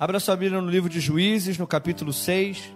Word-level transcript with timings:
Abra 0.00 0.20
sua 0.20 0.36
Bíblia 0.36 0.62
no 0.62 0.70
livro 0.70 0.88
de 0.88 1.00
Juízes, 1.00 1.58
no 1.58 1.66
capítulo 1.66 2.12
6. 2.12 2.72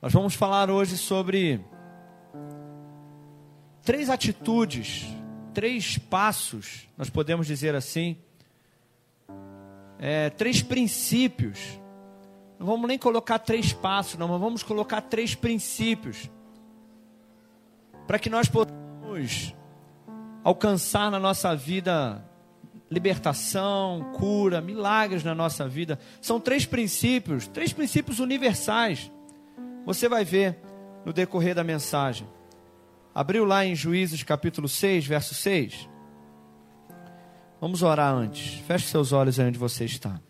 Nós 0.00 0.10
vamos 0.14 0.34
falar 0.34 0.70
hoje 0.70 0.96
sobre 0.96 1.62
três 3.82 4.08
atitudes, 4.08 5.06
três 5.52 5.98
passos, 5.98 6.88
nós 6.96 7.10
podemos 7.10 7.46
dizer 7.46 7.74
assim, 7.74 8.16
é, 9.98 10.30
três 10.30 10.62
princípios. 10.62 11.58
Não 12.58 12.66
vamos 12.66 12.88
nem 12.88 12.98
colocar 12.98 13.38
três 13.40 13.74
passos, 13.74 14.18
não, 14.18 14.26
mas 14.26 14.40
vamos 14.40 14.62
colocar 14.62 15.02
três 15.02 15.34
princípios 15.34 16.30
para 18.06 18.18
que 18.18 18.30
nós 18.30 18.48
possamos 18.48 19.54
alcançar 20.42 21.10
na 21.10 21.18
nossa 21.18 21.54
vida 21.54 22.24
libertação, 22.90 24.12
cura, 24.14 24.60
milagres 24.60 25.22
na 25.22 25.34
nossa 25.34 25.68
vida. 25.68 25.98
São 26.20 26.40
três 26.40 26.66
princípios, 26.66 27.46
três 27.46 27.72
princípios 27.72 28.18
universais. 28.18 29.10
Você 29.86 30.08
vai 30.08 30.24
ver 30.24 30.58
no 31.04 31.12
decorrer 31.12 31.54
da 31.54 31.62
mensagem. 31.62 32.26
Abriu 33.14 33.44
lá 33.44 33.64
em 33.64 33.74
Juízes 33.74 34.22
capítulo 34.22 34.68
6, 34.68 35.06
verso 35.06 35.34
6. 35.34 35.88
Vamos 37.60 37.82
orar 37.82 38.12
antes. 38.12 38.60
Feche 38.66 38.86
seus 38.86 39.12
olhos 39.12 39.38
aí 39.38 39.46
onde 39.46 39.58
você 39.58 39.84
está. 39.84 40.20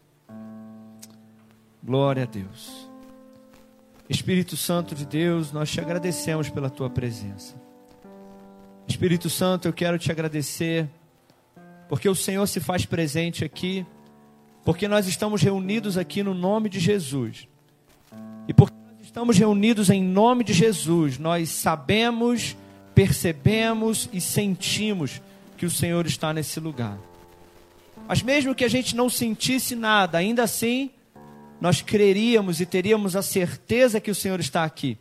Glória 1.83 2.24
a 2.24 2.27
Deus. 2.27 2.91
Espírito 4.08 4.56
Santo 4.56 4.95
de 4.95 5.06
Deus, 5.06 5.52
nós 5.52 5.70
te 5.70 5.80
agradecemos 5.80 6.50
pela 6.50 6.69
tua 6.69 6.91
presença. 6.91 7.59
Espírito 8.89 9.30
Santo, 9.30 9.69
eu 9.69 9.73
quero 9.73 9.98
te 9.98 10.11
agradecer, 10.11 10.89
porque 11.89 12.09
o 12.09 12.15
Senhor 12.15 12.47
se 12.47 12.61
faz 12.61 12.84
presente 12.84 13.45
aqui, 13.45 13.87
porque 14.64 14.87
nós 14.89 15.06
estamos 15.06 15.42
reunidos 15.42 15.97
aqui 15.97 16.22
no 16.22 16.34
nome 16.34 16.69
de 16.69 16.78
Jesus. 16.78 17.48
E 18.47 18.53
porque 18.53 18.77
nós 18.97 19.06
estamos 19.06 19.39
reunidos 19.39 19.91
em 19.91 20.03
nome 20.03 20.45
de 20.45 20.53
Jesus, 20.53 21.19
nós 21.19 21.48
sabemos, 21.50 22.56
percebemos 22.95 24.09
e 24.12 24.20
sentimos 24.20 25.20
que 25.56 25.67
o 25.67 25.70
Senhor 25.70 26.06
está 26.06 26.33
nesse 26.33 26.59
lugar. 26.59 26.98
Mas 28.09 28.22
mesmo 28.22 28.55
que 28.55 28.65
a 28.65 28.69
gente 28.69 28.97
não 28.97 29.09
sentisse 29.09 29.77
nada, 29.77 30.19
ainda 30.19 30.42
assim, 30.42 30.91
nós 31.61 31.83
creríamos 31.83 32.61
e 32.61 32.67
teríamos 32.67 33.15
a 33.15 33.22
certeza 33.22 34.00
que 34.00 34.11
o 34.11 34.15
Senhor 34.15 34.41
está 34.41 34.65
aqui. 34.65 34.98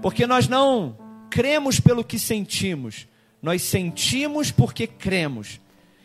Porque 0.00 0.26
nós 0.26 0.48
não 0.48 0.96
cremos 1.32 1.80
pelo 1.80 2.04
que 2.04 2.18
sentimos, 2.18 3.08
nós 3.40 3.62
sentimos 3.62 4.50
porque 4.50 4.86
cremos. 4.86 5.58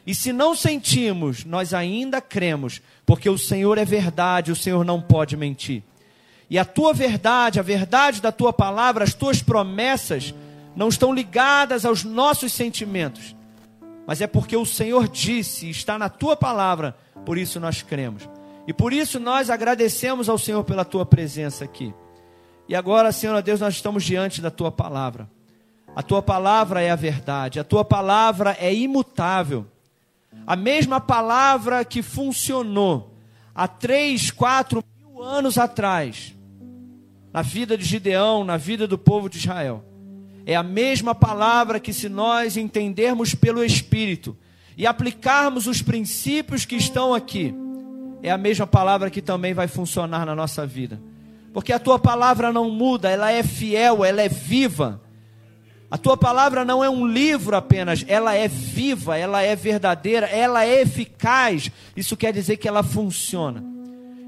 E 0.06 0.16
se 0.16 0.32
não 0.32 0.56
sentimos, 0.56 1.44
nós 1.44 1.74
ainda 1.74 2.22
cremos, 2.22 2.82
porque 3.06 3.30
o 3.30 3.38
Senhor 3.38 3.78
é 3.78 3.84
verdade, 3.84 4.54
o 4.54 4.56
Senhor 4.56 4.86
não 4.86 5.02
pode 5.02 5.36
mentir. 5.36 5.84
E 6.50 6.58
a 6.58 6.64
tua 6.64 6.94
verdade, 6.94 7.60
a 7.60 7.62
verdade 7.62 8.22
da 8.22 8.32
tua 8.32 8.54
palavra, 8.54 9.04
as 9.04 9.14
tuas 9.14 9.44
promessas, 9.44 10.34
não 10.74 10.88
estão 10.88 11.14
ligadas 11.14 11.84
aos 11.84 12.06
nossos 12.06 12.54
sentimentos, 12.54 13.36
mas 14.08 14.22
é 14.22 14.28
porque 14.28 14.56
o 14.56 14.66
Senhor 14.66 15.10
disse, 15.10 15.70
está 15.70 16.00
na 16.00 16.08
tua 16.08 16.38
palavra, 16.38 16.96
por 17.26 17.38
isso 17.38 17.60
nós 17.60 17.82
cremos. 17.82 18.30
E 18.66 18.72
por 18.72 18.94
isso 18.94 19.20
nós 19.20 19.50
agradecemos 19.50 20.30
ao 20.30 20.38
Senhor 20.38 20.64
pela 20.64 20.86
tua 20.86 21.06
presença 21.06 21.66
aqui. 21.66 21.94
E 22.70 22.76
agora, 22.76 23.12
Senhor 23.12 23.42
Deus, 23.42 23.62
nós 23.62 23.76
estamos 23.76 24.04
diante 24.04 24.42
da 24.42 24.52
tua 24.52 24.72
palavra. 24.72 25.30
A 25.96 26.04
tua 26.04 26.22
palavra 26.22 26.82
é 26.82 26.92
a 26.92 26.96
verdade, 26.96 27.60
a 27.60 27.64
tua 27.64 27.84
palavra 27.84 28.56
é 28.60 28.74
imutável. 28.74 29.66
A 30.46 30.56
mesma 30.56 31.00
palavra 31.00 31.84
que 31.86 32.02
funcionou 32.02 33.16
há 33.56 33.68
três, 33.68 34.30
quatro 34.30 34.84
mil 35.00 35.24
anos 35.24 35.58
atrás, 35.58 36.36
na 37.34 37.42
vida 37.42 37.78
de 37.78 37.86
Gideão, 37.86 38.44
na 38.44 38.58
vida 38.58 38.86
do 38.86 38.98
povo 38.98 39.30
de 39.30 39.38
Israel. 39.38 39.84
É 40.46 40.56
a 40.56 40.64
mesma 40.64 41.16
palavra 41.16 41.80
que, 41.80 41.94
se 41.94 42.08
nós 42.08 42.58
entendermos 42.58 43.34
pelo 43.34 43.64
Espírito 43.64 44.38
e 44.78 44.86
aplicarmos 44.86 45.68
os 45.68 45.82
princípios 45.82 46.64
que 46.66 46.76
estão 46.76 47.14
aqui, 47.14 47.54
é 48.22 48.30
a 48.30 48.38
mesma 48.38 48.68
palavra 48.68 49.10
que 49.10 49.22
também 49.22 49.54
vai 49.54 49.68
funcionar 49.68 50.26
na 50.26 50.36
nossa 50.36 50.66
vida 50.66 51.02
porque 51.58 51.74
a 51.74 51.80
tua 51.80 51.98
palavra 51.98 52.54
não 52.54 52.70
muda, 52.70 53.10
ela 53.10 53.32
é 53.32 53.42
fiel, 53.42 54.06
ela 54.06 54.22
é 54.22 54.30
viva. 54.30 55.02
A 55.90 55.98
tua 55.98 56.16
palavra 56.16 56.64
não 56.64 56.84
é 56.84 56.90
um 56.90 57.08
livro 57.08 57.58
apenas, 57.58 58.06
ela 58.08 58.36
é 58.36 58.48
viva, 58.48 59.18
ela 59.18 59.42
é 59.42 59.56
verdadeira, 59.56 60.28
ela 60.28 60.64
é 60.64 60.82
eficaz. 60.82 61.72
Isso 61.96 62.16
quer 62.16 62.32
dizer 62.32 62.58
que 62.58 62.68
ela 62.68 62.84
funciona. 62.84 63.64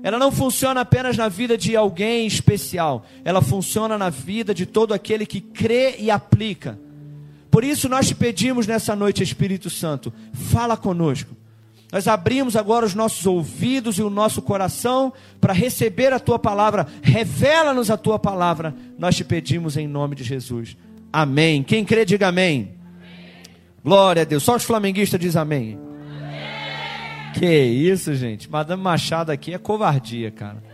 Ela 0.02 0.18
não 0.18 0.32
funciona 0.32 0.82
apenas 0.82 1.18
na 1.18 1.30
vida 1.30 1.56
de 1.56 1.76
alguém 1.76 2.26
especial, 2.26 3.06
ela 3.24 3.44
funciona 3.44 3.96
na 3.96 4.10
vida 4.10 4.52
de 4.52 4.66
todo 4.66 4.92
aquele 4.92 5.24
que 5.24 5.40
crê 5.40 5.98
e 6.00 6.10
aplica. 6.10 6.80
Por 7.52 7.64
isso 7.64 7.88
nós 7.88 8.08
te 8.08 8.16
pedimos 8.16 8.66
nessa 8.66 8.96
noite, 8.96 9.22
Espírito 9.22 9.70
Santo, 9.70 10.12
fala 10.34 10.76
conosco. 10.76 11.39
Nós 11.92 12.08
abrimos 12.08 12.56
agora 12.56 12.86
os 12.86 12.94
nossos 12.94 13.26
ouvidos 13.26 13.98
e 13.98 14.04
o 14.04 14.10
nosso 14.12 14.42
coração 14.42 15.12
para 15.42 15.54
receber 15.54 16.14
a 16.14 16.20
tua 16.20 16.38
palavra. 16.38 16.86
Revela-nos 17.02 17.90
a 17.90 17.98
tua 17.98 18.20
palavra. 18.20 18.76
Nós 18.98 19.16
te 19.16 19.24
pedimos 19.24 19.76
em 19.76 19.88
nome 19.88 20.16
de 20.16 20.24
Jesus. 20.24 20.78
Amém. 21.12 21.64
Quem 21.64 21.84
crê, 21.84 22.06
diga 22.06 22.28
amém. 22.28 22.62
amém. 22.62 23.44
Glória 23.84 24.22
a 24.22 24.26
Deus. 24.26 24.44
Só 24.44 24.56
os 24.56 24.64
flamenguistas 24.64 25.20
dizem 25.20 25.42
amém. 25.42 25.80
amém. 25.80 27.32
Que 27.34 27.64
isso, 27.64 28.14
gente. 28.14 28.50
Madame 28.50 28.84
Machado 28.84 29.32
aqui 29.32 29.56
é 29.56 29.58
covardia, 29.58 30.30
cara. 30.30 30.70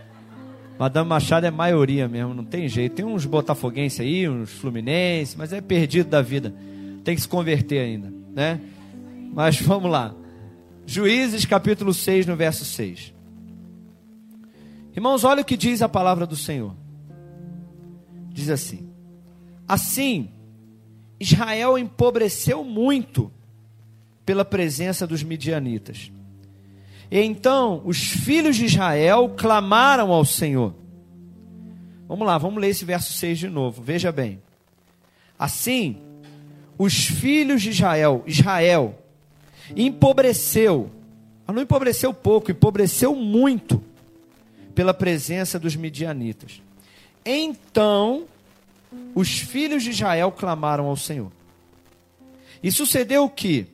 Madame 0.78 1.08
Machado 1.08 1.46
é 1.46 1.50
maioria 1.50 2.06
mesmo, 2.06 2.34
não 2.34 2.44
tem 2.44 2.68
jeito. 2.68 2.96
Tem 2.96 3.04
uns 3.06 3.24
botafoguenses 3.24 4.00
aí, 4.00 4.28
uns 4.28 4.52
fluminenses, 4.52 5.34
mas 5.34 5.50
é 5.50 5.62
perdido 5.62 6.10
da 6.10 6.20
vida. 6.20 6.54
Tem 7.02 7.14
que 7.14 7.22
se 7.22 7.28
converter 7.28 7.78
ainda, 7.78 8.12
né? 8.34 8.60
Mas 9.32 9.58
vamos 9.58 9.90
lá. 9.90 10.14
Juízes 10.86 11.44
capítulo 11.44 11.92
6, 11.92 12.26
no 12.26 12.36
verso 12.36 12.64
6. 12.64 13.12
Irmãos, 14.94 15.24
olha 15.24 15.42
o 15.42 15.44
que 15.44 15.56
diz 15.56 15.82
a 15.82 15.88
palavra 15.88 16.24
do 16.26 16.36
Senhor. 16.36 16.74
Diz 18.30 18.48
assim: 18.48 18.88
Assim, 19.66 20.30
Israel 21.18 21.76
empobreceu 21.76 22.62
muito 22.62 23.32
pela 24.24 24.44
presença 24.44 25.06
dos 25.06 25.22
midianitas. 25.22 26.12
E 27.10 27.20
então 27.20 27.82
os 27.84 27.98
filhos 27.98 28.56
de 28.56 28.66
Israel 28.66 29.34
clamaram 29.36 30.12
ao 30.12 30.24
Senhor. 30.24 30.74
Vamos 32.08 32.26
lá, 32.26 32.38
vamos 32.38 32.60
ler 32.60 32.68
esse 32.68 32.84
verso 32.84 33.12
6 33.12 33.38
de 33.38 33.48
novo. 33.48 33.82
Veja 33.82 34.12
bem. 34.12 34.40
Assim, 35.38 35.98
os 36.78 36.94
filhos 36.94 37.62
de 37.62 37.70
Israel, 37.70 38.22
Israel, 38.26 38.96
empobreceu, 39.74 40.90
não 41.48 41.62
empobreceu 41.62 42.12
pouco, 42.12 42.50
empobreceu 42.50 43.14
muito 43.14 43.82
pela 44.74 44.92
presença 44.92 45.58
dos 45.58 45.74
midianitas. 45.74 46.60
Então, 47.24 48.24
os 49.14 49.38
filhos 49.38 49.82
de 49.82 49.90
Israel 49.90 50.30
clamaram 50.30 50.86
ao 50.86 50.96
Senhor. 50.96 51.32
E 52.62 52.70
sucedeu 52.70 53.28
que, 53.28 53.66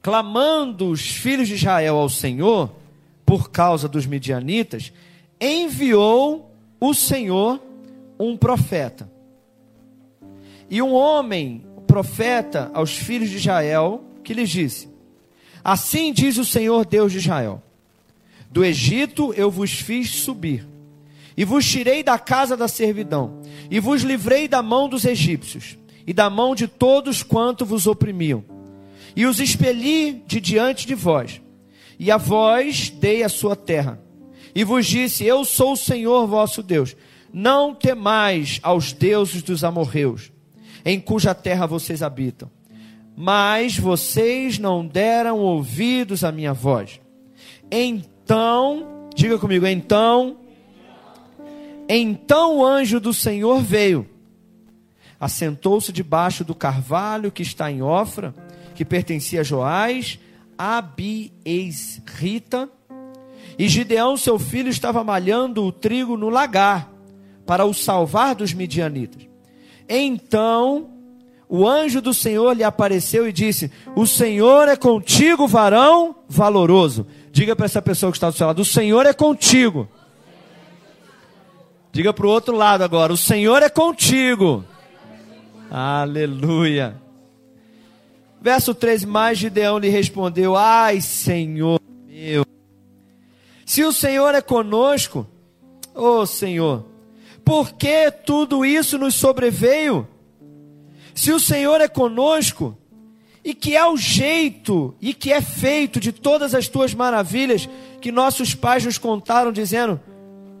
clamando 0.00 0.90
os 0.90 1.00
filhos 1.00 1.48
de 1.48 1.54
Israel 1.54 1.96
ao 1.96 2.08
Senhor, 2.08 2.70
por 3.24 3.50
causa 3.50 3.88
dos 3.88 4.06
midianitas, 4.06 4.92
enviou 5.40 6.50
o 6.80 6.94
Senhor 6.94 7.60
um 8.18 8.36
profeta. 8.36 9.10
E 10.70 10.80
um 10.80 10.92
homem, 10.94 11.64
profeta, 11.86 12.70
aos 12.72 12.96
filhos 12.96 13.30
de 13.30 13.36
Israel, 13.36 14.04
que 14.22 14.34
lhes 14.34 14.48
disse: 14.48 14.88
Assim 15.68 16.12
diz 16.12 16.38
o 16.38 16.44
Senhor 16.44 16.86
Deus 16.86 17.10
de 17.10 17.18
Israel: 17.18 17.60
Do 18.48 18.64
Egito 18.64 19.34
eu 19.34 19.50
vos 19.50 19.72
fiz 19.72 20.10
subir, 20.10 20.64
e 21.36 21.44
vos 21.44 21.68
tirei 21.68 22.04
da 22.04 22.20
casa 22.20 22.56
da 22.56 22.68
servidão, 22.68 23.42
e 23.68 23.80
vos 23.80 24.02
livrei 24.02 24.46
da 24.46 24.62
mão 24.62 24.88
dos 24.88 25.04
egípcios, 25.04 25.76
e 26.06 26.12
da 26.12 26.30
mão 26.30 26.54
de 26.54 26.68
todos 26.68 27.24
quanto 27.24 27.66
vos 27.66 27.88
oprimiam, 27.88 28.44
e 29.16 29.26
os 29.26 29.40
expeli 29.40 30.22
de 30.24 30.40
diante 30.40 30.86
de 30.86 30.94
vós, 30.94 31.40
e 31.98 32.12
a 32.12 32.16
vós 32.16 32.88
dei 32.88 33.24
a 33.24 33.28
sua 33.28 33.56
terra, 33.56 34.00
e 34.54 34.62
vos 34.62 34.86
disse: 34.86 35.24
Eu 35.24 35.44
sou 35.44 35.72
o 35.72 35.76
Senhor 35.76 36.28
vosso 36.28 36.62
Deus. 36.62 36.94
Não 37.32 37.74
temais 37.74 38.60
aos 38.62 38.92
deuses 38.92 39.42
dos 39.42 39.64
amorreus, 39.64 40.30
em 40.84 41.00
cuja 41.00 41.34
terra 41.34 41.66
vocês 41.66 42.04
habitam 42.04 42.48
mas 43.16 43.78
vocês 43.78 44.58
não 44.58 44.86
deram 44.86 45.38
ouvidos 45.38 46.22
à 46.22 46.30
minha 46.30 46.52
voz. 46.52 47.00
Então, 47.70 49.08
diga 49.14 49.38
comigo, 49.38 49.66
então, 49.66 50.36
então 51.88 52.58
o 52.58 52.64
anjo 52.64 53.00
do 53.00 53.14
Senhor 53.14 53.62
veio, 53.62 54.06
assentou-se 55.18 55.90
debaixo 55.90 56.44
do 56.44 56.54
carvalho 56.54 57.32
que 57.32 57.42
está 57.42 57.72
em 57.72 57.80
Ofra, 57.80 58.34
que 58.74 58.84
pertencia 58.84 59.40
a 59.40 59.44
Joás, 59.44 60.18
Rita, 62.18 62.68
e 63.58 63.68
Gideão, 63.68 64.18
seu 64.18 64.38
filho, 64.38 64.68
estava 64.68 65.02
malhando 65.02 65.64
o 65.64 65.72
trigo 65.72 66.18
no 66.18 66.28
lagar 66.28 66.92
para 67.46 67.64
o 67.64 67.72
salvar 67.72 68.34
dos 68.34 68.52
midianitas. 68.52 69.26
Então 69.88 70.95
o 71.48 71.66
anjo 71.66 72.00
do 72.00 72.12
Senhor 72.12 72.56
lhe 72.56 72.64
apareceu 72.64 73.28
e 73.28 73.32
disse: 73.32 73.70
O 73.94 74.06
Senhor 74.06 74.68
é 74.68 74.76
contigo, 74.76 75.46
varão 75.46 76.16
valoroso. 76.28 77.06
Diga 77.30 77.54
para 77.54 77.66
essa 77.66 77.80
pessoa 77.80 78.10
que 78.10 78.16
está 78.16 78.30
do 78.30 78.36
seu 78.36 78.46
lado: 78.46 78.62
O 78.62 78.64
Senhor 78.64 79.06
é 79.06 79.12
contigo. 79.12 79.88
Diga 81.92 82.12
para 82.12 82.26
o 82.26 82.30
outro 82.30 82.56
lado 82.56 82.82
agora: 82.82 83.12
O 83.12 83.16
Senhor 83.16 83.62
é 83.62 83.68
contigo. 83.68 84.64
Aleluia. 85.70 86.96
Verso 88.40 88.74
13: 88.74 89.06
Mais 89.06 89.38
Gideão 89.38 89.78
lhe 89.78 89.88
respondeu: 89.88 90.56
Ai, 90.56 91.00
Senhor 91.00 91.80
meu, 92.16 92.46
se 93.66 93.84
o 93.84 93.92
Senhor 93.92 94.34
é 94.34 94.40
conosco, 94.40 95.26
ô 95.94 96.20
oh, 96.20 96.26
Senhor, 96.26 96.86
por 97.44 97.74
que 97.74 98.10
tudo 98.10 98.64
isso 98.64 98.96
nos 98.96 99.14
sobreveio? 99.14 100.08
Se 101.16 101.32
o 101.32 101.40
Senhor 101.40 101.80
é 101.80 101.88
conosco, 101.88 102.76
e 103.42 103.54
que 103.54 103.74
é 103.74 103.86
o 103.86 103.96
jeito 103.96 104.94
e 105.00 105.14
que 105.14 105.32
é 105.32 105.40
feito 105.40 105.98
de 105.98 106.12
todas 106.12 106.54
as 106.54 106.68
tuas 106.68 106.92
maravilhas 106.92 107.68
que 108.00 108.12
nossos 108.12 108.54
pais 108.54 108.84
nos 108.84 108.98
contaram, 108.98 109.50
dizendo: 109.50 109.98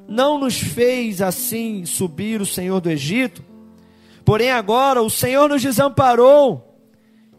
Não 0.08 0.38
nos 0.38 0.58
fez 0.58 1.20
assim 1.20 1.84
subir 1.84 2.40
o 2.40 2.46
Senhor 2.46 2.80
do 2.80 2.90
Egito, 2.90 3.44
porém 4.24 4.50
agora 4.50 5.02
o 5.02 5.10
Senhor 5.10 5.46
nos 5.46 5.60
desamparou 5.60 6.80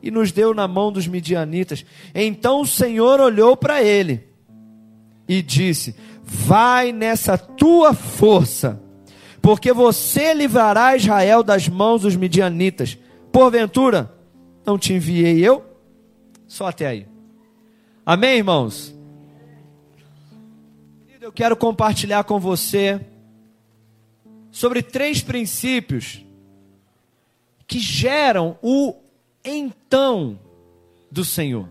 e 0.03 0.11
nos 0.11 0.31
deu 0.31 0.53
na 0.53 0.67
mão 0.67 0.91
dos 0.91 1.07
midianitas. 1.07 1.83
Então 2.13 2.61
o 2.61 2.67
Senhor 2.67 3.19
olhou 3.19 3.57
para 3.57 3.81
ele 3.81 4.27
e 5.27 5.41
disse: 5.41 5.95
Vai 6.23 6.91
nessa 6.91 7.35
tua 7.35 7.95
força, 7.95 8.79
porque 9.41 9.73
você 9.73 10.35
livrará 10.35 10.95
Israel 10.95 11.41
das 11.41 11.67
mãos 11.67 12.03
dos 12.03 12.15
midianitas 12.15 12.95
Porventura, 13.37 14.11
não 14.65 14.79
te 14.79 14.93
enviei 14.93 15.47
eu? 15.47 15.63
Só 16.47 16.65
até 16.65 16.87
aí. 16.87 17.07
Amém, 18.03 18.37
irmãos? 18.37 18.95
Eu 21.21 21.31
quero 21.31 21.55
compartilhar 21.55 22.23
com 22.23 22.39
você 22.39 22.99
sobre 24.49 24.81
três 24.81 25.21
princípios 25.21 26.25
que 27.67 27.77
geram 27.77 28.57
o 28.59 28.95
então 29.45 30.39
do 31.11 31.23
Senhor. 31.23 31.69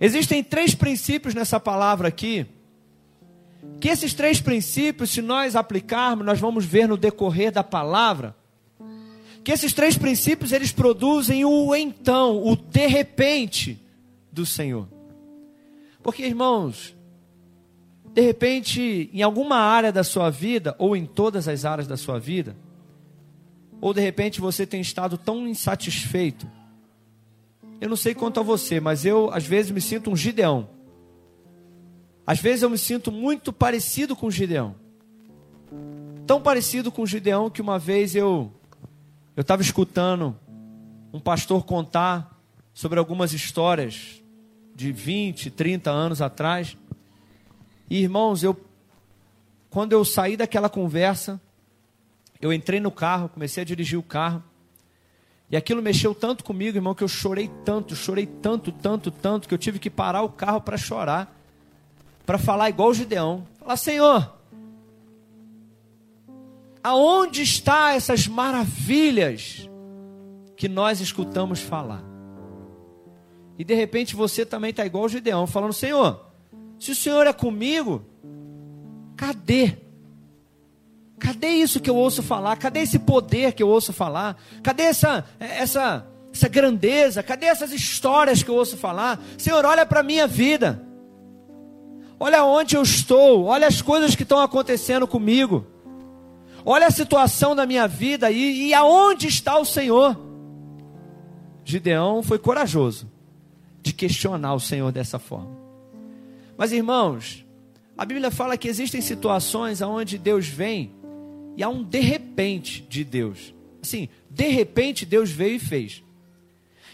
Existem 0.00 0.42
três 0.42 0.74
princípios 0.74 1.32
nessa 1.32 1.60
palavra 1.60 2.08
aqui, 2.08 2.44
que 3.80 3.88
esses 3.88 4.12
três 4.12 4.40
princípios, 4.40 5.10
se 5.10 5.22
nós 5.22 5.54
aplicarmos, 5.54 6.26
nós 6.26 6.40
vamos 6.40 6.64
ver 6.64 6.88
no 6.88 6.96
decorrer 6.96 7.52
da 7.52 7.62
palavra, 7.62 8.34
que 9.44 9.52
esses 9.52 9.74
três 9.74 9.98
princípios 9.98 10.52
eles 10.52 10.72
produzem 10.72 11.44
o 11.44 11.74
então, 11.74 12.42
o 12.42 12.56
de 12.56 12.86
repente 12.86 13.78
do 14.32 14.46
Senhor. 14.46 14.88
Porque, 16.02 16.24
irmãos, 16.24 16.96
de 18.14 18.22
repente, 18.22 19.10
em 19.12 19.22
alguma 19.22 19.56
área 19.56 19.92
da 19.92 20.02
sua 20.02 20.30
vida, 20.30 20.74
ou 20.78 20.96
em 20.96 21.04
todas 21.04 21.46
as 21.46 21.66
áreas 21.66 21.86
da 21.86 21.96
sua 21.96 22.18
vida, 22.18 22.56
ou 23.82 23.92
de 23.92 24.00
repente 24.00 24.40
você 24.40 24.66
tem 24.66 24.80
estado 24.80 25.18
tão 25.18 25.46
insatisfeito. 25.46 26.50
Eu 27.80 27.90
não 27.90 27.96
sei 27.96 28.14
quanto 28.14 28.40
a 28.40 28.42
você, 28.42 28.80
mas 28.80 29.04
eu 29.04 29.30
às 29.30 29.44
vezes 29.44 29.70
me 29.70 29.80
sinto 29.80 30.10
um 30.10 30.16
Gideão. 30.16 30.70
Às 32.26 32.38
vezes 32.38 32.62
eu 32.62 32.70
me 32.70 32.78
sinto 32.78 33.12
muito 33.12 33.52
parecido 33.52 34.16
com 34.16 34.30
Gideão. 34.30 34.74
Tão 36.26 36.40
parecido 36.40 36.90
com 36.90 37.04
Gideão 37.04 37.50
que 37.50 37.60
uma 37.60 37.78
vez 37.78 38.16
eu 38.16 38.50
eu 39.36 39.40
estava 39.40 39.62
escutando 39.62 40.38
um 41.12 41.20
pastor 41.20 41.64
contar 41.64 42.40
sobre 42.72 42.98
algumas 42.98 43.32
histórias 43.32 44.22
de 44.74 44.92
20, 44.92 45.50
30 45.50 45.90
anos 45.90 46.20
atrás. 46.20 46.76
E 47.88 48.02
irmãos, 48.02 48.42
eu 48.42 48.56
quando 49.74 49.92
eu 49.92 50.04
saí 50.04 50.36
daquela 50.36 50.68
conversa, 50.68 51.40
eu 52.40 52.52
entrei 52.52 52.78
no 52.78 52.92
carro, 52.92 53.28
comecei 53.28 53.62
a 53.62 53.66
dirigir 53.66 53.98
o 53.98 54.04
carro. 54.04 54.40
E 55.50 55.56
aquilo 55.56 55.82
mexeu 55.82 56.14
tanto 56.14 56.44
comigo, 56.44 56.78
irmão, 56.78 56.94
que 56.94 57.02
eu 57.02 57.08
chorei 57.08 57.50
tanto, 57.64 57.96
chorei 57.96 58.24
tanto, 58.24 58.70
tanto, 58.70 59.10
tanto, 59.10 59.48
que 59.48 59.54
eu 59.54 59.58
tive 59.58 59.80
que 59.80 59.90
parar 59.90 60.22
o 60.22 60.28
carro 60.28 60.60
para 60.60 60.76
chorar, 60.76 61.36
para 62.24 62.38
falar 62.38 62.68
igual 62.68 62.90
o 62.90 62.94
Gideão. 62.94 63.48
Falar, 63.58 63.76
Senhor, 63.76 64.32
aonde 66.84 67.40
está 67.40 67.94
essas 67.94 68.28
maravilhas 68.28 69.66
que 70.54 70.68
nós 70.68 71.00
escutamos 71.00 71.60
falar? 71.60 72.04
E 73.58 73.64
de 73.64 73.74
repente 73.74 74.14
você 74.14 74.44
também 74.44 74.70
está 74.70 74.84
igual 74.84 75.04
o 75.04 75.08
Gideão, 75.08 75.46
falando: 75.46 75.72
Senhor, 75.72 76.26
se 76.78 76.90
o 76.90 76.94
Senhor 76.94 77.26
é 77.26 77.32
comigo, 77.32 78.04
cadê? 79.16 79.78
Cadê 81.18 81.48
isso 81.48 81.80
que 81.80 81.88
eu 81.88 81.96
ouço 81.96 82.22
falar? 82.22 82.56
Cadê 82.56 82.80
esse 82.80 82.98
poder 82.98 83.52
que 83.52 83.62
eu 83.62 83.68
ouço 83.68 83.92
falar? 83.92 84.36
Cadê 84.62 84.82
essa, 84.82 85.24
essa, 85.40 86.06
essa 86.30 86.48
grandeza? 86.48 87.22
Cadê 87.22 87.46
essas 87.46 87.72
histórias 87.72 88.42
que 88.42 88.50
eu 88.50 88.56
ouço 88.56 88.76
falar? 88.76 89.22
Senhor, 89.38 89.64
olha 89.64 89.86
para 89.86 90.00
a 90.00 90.02
minha 90.02 90.26
vida. 90.26 90.84
Olha 92.20 92.44
onde 92.44 92.76
eu 92.76 92.82
estou. 92.82 93.44
Olha 93.44 93.66
as 93.66 93.80
coisas 93.80 94.14
que 94.14 94.22
estão 94.24 94.40
acontecendo 94.40 95.06
comigo. 95.06 95.66
Olha 96.66 96.86
a 96.86 96.90
situação 96.90 97.54
da 97.54 97.66
minha 97.66 97.86
vida 97.86 98.30
e, 98.30 98.68
e 98.68 98.74
aonde 98.74 99.26
está 99.28 99.58
o 99.58 99.64
Senhor? 99.64 100.18
Gideão 101.64 102.22
foi 102.22 102.38
corajoso 102.38 103.10
de 103.82 103.92
questionar 103.92 104.54
o 104.54 104.60
Senhor 104.60 104.90
dessa 104.90 105.18
forma. 105.18 105.56
Mas 106.56 106.72
irmãos, 106.72 107.44
a 107.98 108.04
Bíblia 108.04 108.30
fala 108.30 108.56
que 108.56 108.68
existem 108.68 109.00
situações 109.00 109.82
onde 109.82 110.16
Deus 110.16 110.46
vem 110.46 110.92
e 111.56 111.62
há 111.62 111.68
um 111.68 111.82
de 111.82 112.00
repente 112.00 112.82
de 112.88 113.04
Deus. 113.04 113.54
Assim, 113.82 114.08
de 114.30 114.48
repente 114.48 115.04
Deus 115.04 115.30
veio 115.30 115.56
e 115.56 115.58
fez. 115.60 116.02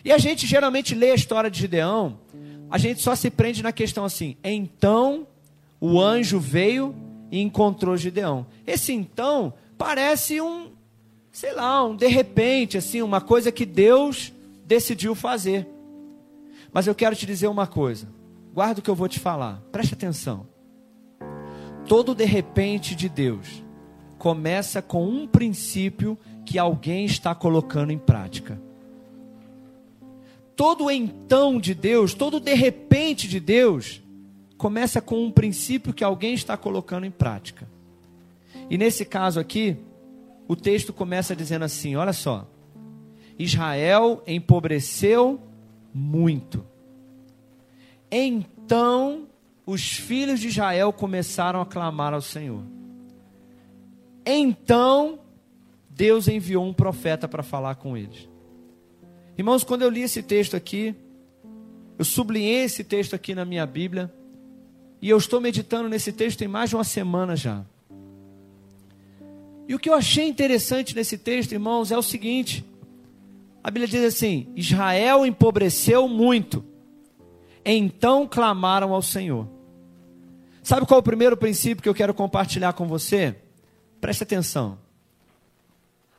E 0.04 0.10
a 0.10 0.18
gente 0.18 0.46
geralmente 0.46 0.94
lê 0.94 1.12
a 1.12 1.14
história 1.14 1.50
de 1.50 1.60
Gideão, 1.60 2.18
a 2.70 2.78
gente 2.78 3.00
só 3.00 3.14
se 3.14 3.30
prende 3.30 3.62
na 3.62 3.72
questão 3.72 4.04
assim: 4.04 4.36
então 4.42 5.26
o 5.80 6.00
anjo 6.00 6.40
veio 6.40 6.94
e 7.30 7.40
encontrou 7.40 7.96
Gideão. 7.96 8.46
Esse 8.66 8.92
então 8.92 9.52
parece 9.78 10.40
um, 10.40 10.72
sei 11.30 11.54
lá, 11.54 11.84
um 11.84 11.94
de 11.94 12.06
repente, 12.06 12.76
assim, 12.76 13.02
uma 13.02 13.20
coisa 13.20 13.52
que 13.52 13.64
Deus 13.64 14.32
decidiu 14.66 15.14
fazer. 15.14 15.66
Mas 16.72 16.86
eu 16.86 16.94
quero 16.94 17.16
te 17.16 17.26
dizer 17.26 17.48
uma 17.48 17.66
coisa. 17.66 18.08
Guarda 18.52 18.80
o 18.80 18.82
que 18.82 18.90
eu 18.90 18.94
vou 18.94 19.08
te 19.08 19.18
falar. 19.18 19.62
Preste 19.72 19.94
atenção. 19.94 20.46
Todo 21.86 22.14
de 22.14 22.24
repente 22.24 22.94
de 22.94 23.08
Deus 23.08 23.64
começa 24.18 24.82
com 24.82 25.08
um 25.08 25.26
princípio 25.26 26.16
que 26.44 26.58
alguém 26.58 27.04
está 27.04 27.34
colocando 27.34 27.90
em 27.90 27.98
prática. 27.98 28.60
Todo 30.54 30.90
então 30.90 31.58
de 31.58 31.74
Deus, 31.74 32.12
todo 32.12 32.38
de 32.38 32.54
repente 32.54 33.26
de 33.26 33.40
Deus, 33.40 34.02
começa 34.60 35.00
com 35.00 35.24
um 35.24 35.30
princípio 35.30 35.94
que 35.94 36.04
alguém 36.04 36.34
está 36.34 36.54
colocando 36.54 37.06
em 37.06 37.10
prática. 37.10 37.66
E 38.68 38.76
nesse 38.76 39.06
caso 39.06 39.40
aqui, 39.40 39.78
o 40.46 40.54
texto 40.54 40.92
começa 40.92 41.34
dizendo 41.34 41.64
assim: 41.64 41.96
olha 41.96 42.12
só. 42.12 42.46
Israel 43.38 44.22
empobreceu 44.26 45.40
muito. 45.94 46.62
Então 48.10 49.28
os 49.64 49.92
filhos 49.92 50.40
de 50.40 50.48
Israel 50.48 50.92
começaram 50.92 51.62
a 51.62 51.64
clamar 51.64 52.12
ao 52.12 52.20
Senhor. 52.20 52.62
Então 54.26 55.20
Deus 55.88 56.28
enviou 56.28 56.66
um 56.66 56.74
profeta 56.74 57.26
para 57.26 57.42
falar 57.42 57.76
com 57.76 57.96
eles. 57.96 58.28
Irmãos, 59.38 59.64
quando 59.64 59.82
eu 59.82 59.88
li 59.88 60.02
esse 60.02 60.22
texto 60.22 60.54
aqui, 60.54 60.94
eu 61.98 62.04
sublinhei 62.04 62.64
esse 62.64 62.84
texto 62.84 63.14
aqui 63.14 63.34
na 63.34 63.46
minha 63.46 63.64
Bíblia, 63.64 64.12
e 65.00 65.08
eu 65.08 65.16
estou 65.16 65.40
meditando 65.40 65.88
nesse 65.88 66.12
texto 66.12 66.38
tem 66.38 66.48
mais 66.48 66.70
de 66.70 66.76
uma 66.76 66.84
semana 66.84 67.34
já. 67.34 67.64
E 69.68 69.74
o 69.74 69.78
que 69.78 69.88
eu 69.88 69.94
achei 69.94 70.26
interessante 70.26 70.94
nesse 70.94 71.16
texto, 71.16 71.52
irmãos, 71.52 71.90
é 71.90 71.96
o 71.96 72.02
seguinte: 72.02 72.64
a 73.62 73.70
Bíblia 73.70 73.88
diz 73.88 74.04
assim: 74.04 74.48
Israel 74.56 75.24
empobreceu 75.24 76.08
muito, 76.08 76.64
então 77.64 78.26
clamaram 78.26 78.92
ao 78.92 79.00
Senhor. 79.00 79.48
Sabe 80.62 80.86
qual 80.86 80.98
é 80.98 81.00
o 81.00 81.04
primeiro 81.04 81.36
princípio 81.36 81.82
que 81.82 81.88
eu 81.88 81.94
quero 81.94 82.12
compartilhar 82.12 82.72
com 82.74 82.86
você? 82.86 83.36
Preste 84.00 84.22
atenção. 84.22 84.78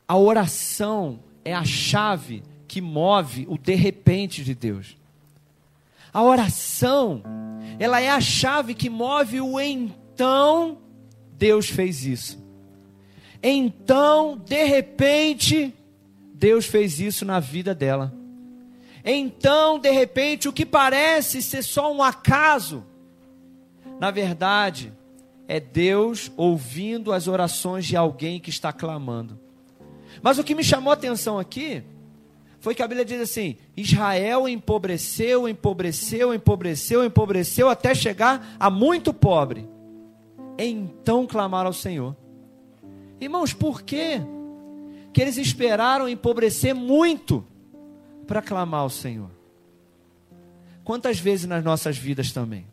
A 0.06 0.16
oração 0.16 1.20
é 1.44 1.54
a 1.54 1.64
chave 1.64 2.42
que 2.66 2.80
move 2.80 3.46
o 3.48 3.56
de 3.56 3.74
repente 3.74 4.42
de 4.42 4.54
Deus. 4.54 4.96
A 6.12 6.22
oração, 6.22 7.22
ela 7.78 8.00
é 8.00 8.10
a 8.10 8.20
chave 8.20 8.74
que 8.74 8.90
move 8.90 9.40
o 9.40 9.58
então 9.58 10.78
Deus 11.32 11.68
fez 11.68 12.04
isso. 12.04 12.42
Então, 13.42 14.36
de 14.36 14.64
repente, 14.64 15.74
Deus 16.34 16.66
fez 16.66 17.00
isso 17.00 17.24
na 17.24 17.40
vida 17.40 17.74
dela. 17.74 18.14
Então, 19.04 19.78
de 19.78 19.90
repente, 19.90 20.48
o 20.48 20.52
que 20.52 20.64
parece 20.64 21.42
ser 21.42 21.62
só 21.62 21.92
um 21.92 22.02
acaso, 22.02 22.84
na 23.98 24.10
verdade, 24.10 24.92
é 25.48 25.58
Deus 25.58 26.30
ouvindo 26.36 27.12
as 27.12 27.26
orações 27.26 27.84
de 27.86 27.96
alguém 27.96 28.38
que 28.38 28.50
está 28.50 28.72
clamando. 28.72 29.40
Mas 30.22 30.38
o 30.38 30.44
que 30.44 30.54
me 30.54 30.62
chamou 30.62 30.90
a 30.90 30.94
atenção 30.94 31.38
aqui 31.38 31.82
foi 32.62 32.76
que 32.76 32.82
a 32.82 32.86
Bíblia 32.86 33.04
diz 33.04 33.20
assim: 33.20 33.56
Israel 33.76 34.48
empobreceu, 34.48 35.48
empobreceu, 35.48 36.32
empobreceu, 36.32 37.04
empobreceu 37.04 37.68
até 37.68 37.92
chegar 37.92 38.56
a 38.58 38.70
muito 38.70 39.12
pobre. 39.12 39.68
Então 40.56 41.26
clamaram 41.26 41.66
ao 41.66 41.72
Senhor. 41.72 42.16
Irmãos, 43.20 43.52
por 43.52 43.82
quê? 43.82 44.20
Que 45.12 45.20
eles 45.20 45.38
esperaram 45.38 46.08
empobrecer 46.08 46.72
muito 46.72 47.44
para 48.28 48.40
clamar 48.40 48.82
ao 48.82 48.90
Senhor. 48.90 49.30
Quantas 50.84 51.18
vezes 51.18 51.46
nas 51.46 51.64
nossas 51.64 51.98
vidas 51.98 52.30
também? 52.30 52.64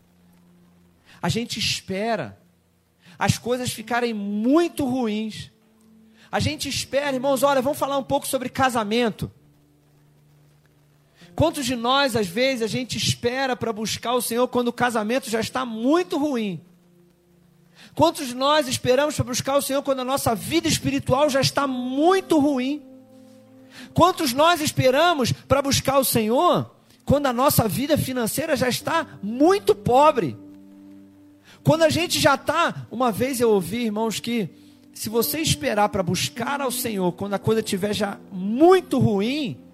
A 1.19 1.29
gente 1.29 1.57
espera 1.57 2.39
as 3.17 3.39
coisas 3.39 3.73
ficarem 3.73 4.13
muito 4.13 4.85
ruins. 4.85 5.51
A 6.31 6.39
gente 6.39 6.69
espera, 6.69 7.15
irmãos, 7.15 7.41
olha, 7.41 7.59
vamos 7.59 7.79
falar 7.79 7.97
um 7.97 8.03
pouco 8.03 8.27
sobre 8.27 8.49
casamento. 8.49 9.31
Quantos 11.39 11.65
de 11.65 11.73
nós, 11.73 12.17
às 12.17 12.27
vezes, 12.27 12.61
a 12.61 12.67
gente 12.67 12.97
espera 12.97 13.55
para 13.55 13.71
buscar 13.71 14.13
o 14.13 14.21
Senhor 14.21 14.45
quando 14.49 14.67
o 14.67 14.73
casamento 14.73 15.29
já 15.29 15.39
está 15.39 15.65
muito 15.65 16.17
ruim? 16.17 16.59
Quantos 17.95 18.27
de 18.27 18.35
nós 18.35 18.67
esperamos 18.67 19.15
para 19.15 19.23
buscar 19.23 19.55
o 19.55 19.61
Senhor 19.61 19.81
quando 19.81 20.01
a 20.01 20.03
nossa 20.03 20.35
vida 20.35 20.67
espiritual 20.67 21.29
já 21.29 21.39
está 21.39 21.65
muito 21.65 22.37
ruim? 22.37 22.83
Quantos 23.93 24.33
nós 24.33 24.59
esperamos 24.59 25.31
para 25.31 25.61
buscar 25.61 25.97
o 25.99 26.03
Senhor 26.03 26.75
quando 27.05 27.27
a 27.27 27.31
nossa 27.31 27.69
vida 27.69 27.97
financeira 27.97 28.57
já 28.57 28.67
está 28.67 29.07
muito 29.23 29.73
pobre? 29.73 30.35
Quando 31.63 31.83
a 31.83 31.89
gente 31.89 32.19
já 32.19 32.35
está, 32.35 32.85
uma 32.91 33.13
vez 33.13 33.39
eu 33.39 33.51
ouvi, 33.51 33.85
irmãos, 33.85 34.19
que 34.19 34.49
se 34.93 35.07
você 35.07 35.39
esperar 35.39 35.87
para 35.87 36.03
buscar 36.03 36.59
ao 36.59 36.69
Senhor 36.69 37.13
quando 37.13 37.35
a 37.35 37.39
coisa 37.39 37.61
estiver 37.61 37.93
já 37.93 38.19
muito 38.29 38.99
ruim, 38.99 39.68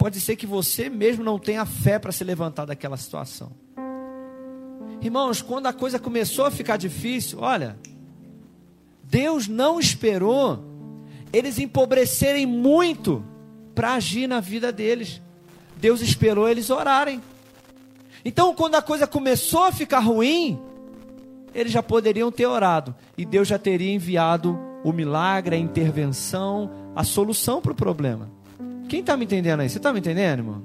pode 0.00 0.18
ser 0.18 0.34
que 0.34 0.46
você 0.46 0.88
mesmo 0.88 1.22
não 1.22 1.38
tenha 1.38 1.66
fé 1.66 1.98
para 1.98 2.10
se 2.10 2.24
levantar 2.24 2.64
daquela 2.64 2.96
situação. 2.96 3.52
Irmãos, 5.02 5.42
quando 5.42 5.66
a 5.66 5.74
coisa 5.74 5.98
começou 5.98 6.46
a 6.46 6.50
ficar 6.50 6.78
difícil, 6.78 7.40
olha, 7.42 7.78
Deus 9.04 9.46
não 9.46 9.78
esperou 9.78 10.64
eles 11.30 11.58
empobrecerem 11.58 12.46
muito 12.46 13.22
para 13.74 13.92
agir 13.92 14.26
na 14.26 14.40
vida 14.40 14.72
deles. 14.72 15.20
Deus 15.76 16.00
esperou 16.00 16.48
eles 16.48 16.70
orarem. 16.70 17.20
Então, 18.24 18.54
quando 18.54 18.76
a 18.76 18.82
coisa 18.82 19.06
começou 19.06 19.64
a 19.64 19.72
ficar 19.72 20.00
ruim, 20.00 20.58
eles 21.54 21.72
já 21.72 21.82
poderiam 21.82 22.32
ter 22.32 22.46
orado 22.46 22.94
e 23.18 23.26
Deus 23.26 23.46
já 23.46 23.58
teria 23.58 23.92
enviado 23.92 24.58
o 24.82 24.94
milagre, 24.94 25.56
a 25.56 25.58
intervenção, 25.58 26.70
a 26.96 27.04
solução 27.04 27.60
para 27.60 27.72
o 27.72 27.74
problema. 27.74 28.39
Quem 28.90 28.98
está 28.98 29.16
me 29.16 29.24
entendendo 29.24 29.60
aí? 29.60 29.70
Você 29.70 29.76
está 29.76 29.92
me 29.92 30.00
entendendo, 30.00 30.40
irmão? 30.40 30.62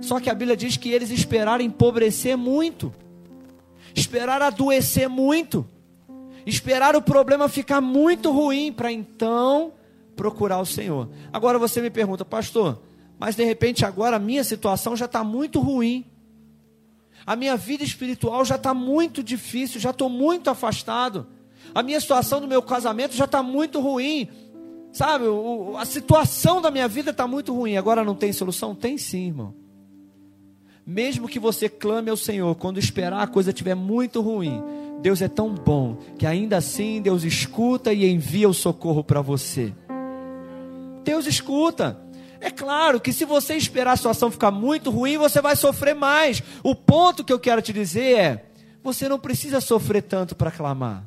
Só 0.00 0.20
que 0.20 0.30
a 0.30 0.34
Bíblia 0.34 0.56
diz 0.56 0.76
que 0.76 0.88
eles 0.88 1.10
esperaram 1.10 1.64
empobrecer 1.64 2.36
muito, 2.38 2.94
esperaram 3.92 4.46
adoecer 4.46 5.08
muito, 5.08 5.66
esperar 6.46 6.94
o 6.94 7.02
problema 7.02 7.48
ficar 7.48 7.80
muito 7.80 8.30
ruim 8.30 8.72
para 8.72 8.92
então 8.92 9.72
procurar 10.14 10.60
o 10.60 10.64
Senhor. 10.64 11.08
Agora 11.32 11.58
você 11.58 11.82
me 11.82 11.90
pergunta, 11.90 12.24
pastor, 12.24 12.80
mas 13.18 13.34
de 13.34 13.42
repente 13.42 13.84
agora 13.84 14.14
a 14.14 14.20
minha 14.20 14.44
situação 14.44 14.94
já 14.94 15.06
está 15.06 15.24
muito 15.24 15.58
ruim. 15.58 16.06
A 17.26 17.34
minha 17.34 17.56
vida 17.56 17.82
espiritual 17.82 18.44
já 18.44 18.54
está 18.54 18.72
muito 18.72 19.24
difícil, 19.24 19.80
já 19.80 19.90
estou 19.90 20.08
muito 20.08 20.50
afastado. 20.50 21.26
A 21.74 21.82
minha 21.82 22.00
situação 22.00 22.40
do 22.40 22.46
meu 22.46 22.62
casamento 22.62 23.16
já 23.16 23.24
está 23.24 23.42
muito 23.42 23.80
ruim. 23.80 24.28
Sabe, 24.98 25.26
o, 25.28 25.76
a 25.76 25.84
situação 25.84 26.60
da 26.60 26.72
minha 26.72 26.88
vida 26.88 27.12
está 27.12 27.24
muito 27.24 27.54
ruim. 27.54 27.76
Agora 27.76 28.02
não 28.02 28.16
tem 28.16 28.32
solução? 28.32 28.74
Tem 28.74 28.98
sim, 28.98 29.28
irmão. 29.28 29.54
Mesmo 30.84 31.28
que 31.28 31.38
você 31.38 31.68
clame 31.68 32.10
ao 32.10 32.16
Senhor, 32.16 32.52
quando 32.56 32.80
esperar 32.80 33.22
a 33.22 33.26
coisa 33.28 33.50
estiver 33.50 33.76
muito 33.76 34.20
ruim, 34.20 34.60
Deus 35.00 35.22
é 35.22 35.28
tão 35.28 35.54
bom 35.54 35.98
que 36.18 36.26
ainda 36.26 36.56
assim 36.56 37.00
Deus 37.00 37.22
escuta 37.22 37.92
e 37.92 38.10
envia 38.10 38.48
o 38.48 38.52
socorro 38.52 39.04
para 39.04 39.20
você. 39.20 39.72
Deus 41.04 41.26
escuta. 41.26 41.96
É 42.40 42.50
claro 42.50 43.00
que 43.00 43.12
se 43.12 43.24
você 43.24 43.54
esperar 43.54 43.92
a 43.92 43.96
situação 43.96 44.32
ficar 44.32 44.50
muito 44.50 44.90
ruim, 44.90 45.16
você 45.16 45.40
vai 45.40 45.54
sofrer 45.54 45.94
mais. 45.94 46.42
O 46.60 46.74
ponto 46.74 47.22
que 47.22 47.32
eu 47.32 47.38
quero 47.38 47.62
te 47.62 47.72
dizer 47.72 48.18
é: 48.18 48.46
você 48.82 49.08
não 49.08 49.20
precisa 49.20 49.60
sofrer 49.60 50.02
tanto 50.02 50.34
para 50.34 50.50
clamar. 50.50 51.06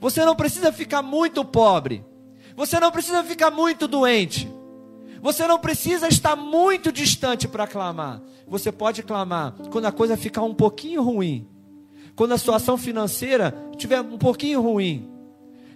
Você 0.00 0.24
não 0.24 0.34
precisa 0.34 0.72
ficar 0.72 1.00
muito 1.00 1.44
pobre. 1.44 2.04
Você 2.58 2.78
não 2.78 2.90
precisa 2.90 3.24
ficar 3.24 3.50
muito 3.50 3.88
doente. 3.88 4.46
Você 5.22 5.46
não 5.46 5.58
precisa 5.58 6.08
estar 6.08 6.36
muito 6.36 6.92
distante 6.92 7.48
para 7.48 7.66
clamar. 7.66 8.20
Você 8.46 8.70
pode 8.70 9.02
clamar 9.02 9.54
quando 9.70 9.86
a 9.86 9.92
coisa 9.92 10.14
ficar 10.14 10.42
um 10.42 10.54
pouquinho 10.54 11.02
ruim 11.02 11.48
quando 12.18 12.32
a 12.32 12.38
situação 12.38 12.76
financeira 12.76 13.54
estiver 13.70 14.00
um 14.00 14.18
pouquinho 14.18 14.60
ruim, 14.60 15.08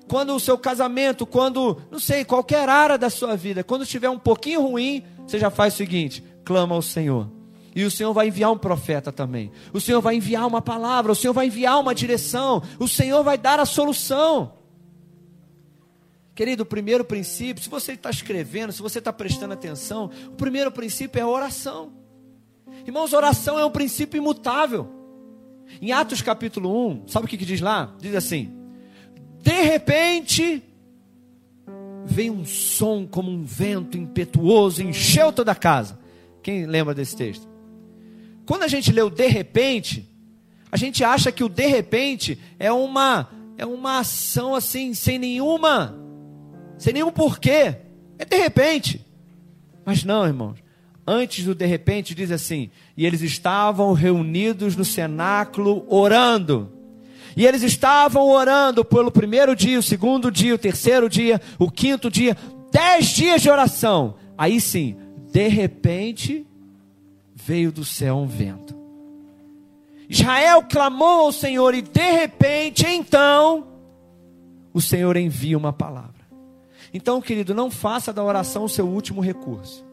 quando 0.08 0.34
o 0.34 0.40
seu 0.40 0.58
casamento, 0.58 1.24
quando, 1.24 1.80
não 1.88 2.00
sei, 2.00 2.24
qualquer 2.24 2.68
área 2.68 2.98
da 2.98 3.08
sua 3.08 3.36
vida, 3.36 3.62
quando 3.62 3.82
estiver 3.82 4.10
um 4.10 4.18
pouquinho 4.18 4.60
ruim, 4.60 5.04
você 5.24 5.38
já 5.38 5.50
faz 5.50 5.74
o 5.74 5.76
seguinte: 5.76 6.20
clama 6.44 6.74
ao 6.74 6.82
Senhor. 6.82 7.30
E 7.76 7.84
o 7.84 7.90
Senhor 7.92 8.12
vai 8.12 8.26
enviar 8.26 8.50
um 8.50 8.58
profeta 8.58 9.12
também. 9.12 9.52
O 9.72 9.80
Senhor 9.80 10.00
vai 10.00 10.16
enviar 10.16 10.44
uma 10.48 10.60
palavra, 10.60 11.12
o 11.12 11.14
Senhor 11.14 11.32
vai 11.32 11.46
enviar 11.46 11.78
uma 11.78 11.94
direção, 11.94 12.60
o 12.76 12.88
Senhor 12.88 13.22
vai 13.22 13.38
dar 13.38 13.60
a 13.60 13.64
solução. 13.64 14.54
Querido, 16.34 16.62
o 16.62 16.66
primeiro 16.66 17.04
princípio, 17.04 17.62
se 17.62 17.68
você 17.68 17.92
está 17.92 18.08
escrevendo, 18.08 18.72
se 18.72 18.80
você 18.80 18.98
está 18.98 19.12
prestando 19.12 19.52
atenção, 19.52 20.10
o 20.28 20.36
primeiro 20.36 20.72
princípio 20.72 21.20
é 21.20 21.24
oração. 21.24 21.92
Irmãos, 22.86 23.12
oração 23.12 23.58
é 23.58 23.64
um 23.64 23.70
princípio 23.70 24.16
imutável. 24.16 24.88
Em 25.80 25.92
Atos 25.92 26.22
capítulo 26.22 26.90
1, 26.90 27.08
sabe 27.08 27.26
o 27.26 27.28
que, 27.28 27.36
que 27.36 27.44
diz 27.44 27.60
lá? 27.60 27.94
Diz 27.98 28.14
assim: 28.14 28.50
De 29.40 29.62
repente, 29.62 30.62
veio 32.04 32.32
um 32.32 32.44
som 32.46 33.06
como 33.06 33.30
um 33.30 33.44
vento 33.44 33.98
impetuoso, 33.98 34.82
encheu 34.82 35.32
toda 35.32 35.52
a 35.52 35.56
casa. 35.56 35.98
Quem 36.42 36.66
lembra 36.66 36.94
desse 36.94 37.14
texto? 37.14 37.46
Quando 38.46 38.62
a 38.62 38.68
gente 38.68 38.90
lê 38.90 39.02
o 39.02 39.10
de 39.10 39.26
repente, 39.28 40.08
a 40.70 40.76
gente 40.78 41.04
acha 41.04 41.30
que 41.30 41.44
o 41.44 41.48
de 41.48 41.66
repente 41.66 42.38
é 42.58 42.72
uma 42.72 43.28
é 43.58 43.66
uma 43.66 43.98
ação 43.98 44.54
assim 44.54 44.94
sem 44.94 45.18
nenhuma 45.18 46.01
sem 46.82 46.92
nenhum 46.92 47.12
porquê. 47.12 47.76
É 48.18 48.24
de 48.24 48.36
repente. 48.36 49.06
Mas 49.84 50.02
não, 50.02 50.26
irmãos. 50.26 50.58
Antes 51.06 51.44
do 51.44 51.54
de 51.54 51.64
repente 51.64 52.12
diz 52.12 52.32
assim: 52.32 52.70
e 52.96 53.06
eles 53.06 53.22
estavam 53.22 53.92
reunidos 53.92 54.74
no 54.74 54.84
cenáculo 54.84 55.86
orando. 55.88 56.72
E 57.36 57.46
eles 57.46 57.62
estavam 57.62 58.28
orando 58.28 58.84
pelo 58.84 59.12
primeiro 59.12 59.54
dia, 59.54 59.78
o 59.78 59.82
segundo 59.82 60.28
dia, 60.28 60.56
o 60.56 60.58
terceiro 60.58 61.08
dia, 61.08 61.40
o 61.56 61.70
quinto 61.70 62.10
dia, 62.10 62.36
dez 62.72 63.06
dias 63.06 63.40
de 63.40 63.48
oração. 63.48 64.16
Aí 64.36 64.60
sim, 64.60 64.96
de 65.30 65.46
repente, 65.46 66.44
veio 67.32 67.70
do 67.70 67.84
céu 67.84 68.16
um 68.16 68.26
vento. 68.26 68.76
Israel 70.08 70.64
clamou 70.64 71.26
ao 71.26 71.32
Senhor 71.32 71.74
e 71.76 71.80
de 71.80 72.10
repente, 72.10 72.84
então, 72.86 73.68
o 74.74 74.80
Senhor 74.80 75.16
envia 75.16 75.56
uma 75.56 75.72
palavra. 75.72 76.21
Então, 76.92 77.20
querido, 77.22 77.54
não 77.54 77.70
faça 77.70 78.12
da 78.12 78.22
oração 78.22 78.64
o 78.64 78.68
seu 78.68 78.86
último 78.86 79.20
recurso. 79.20 79.84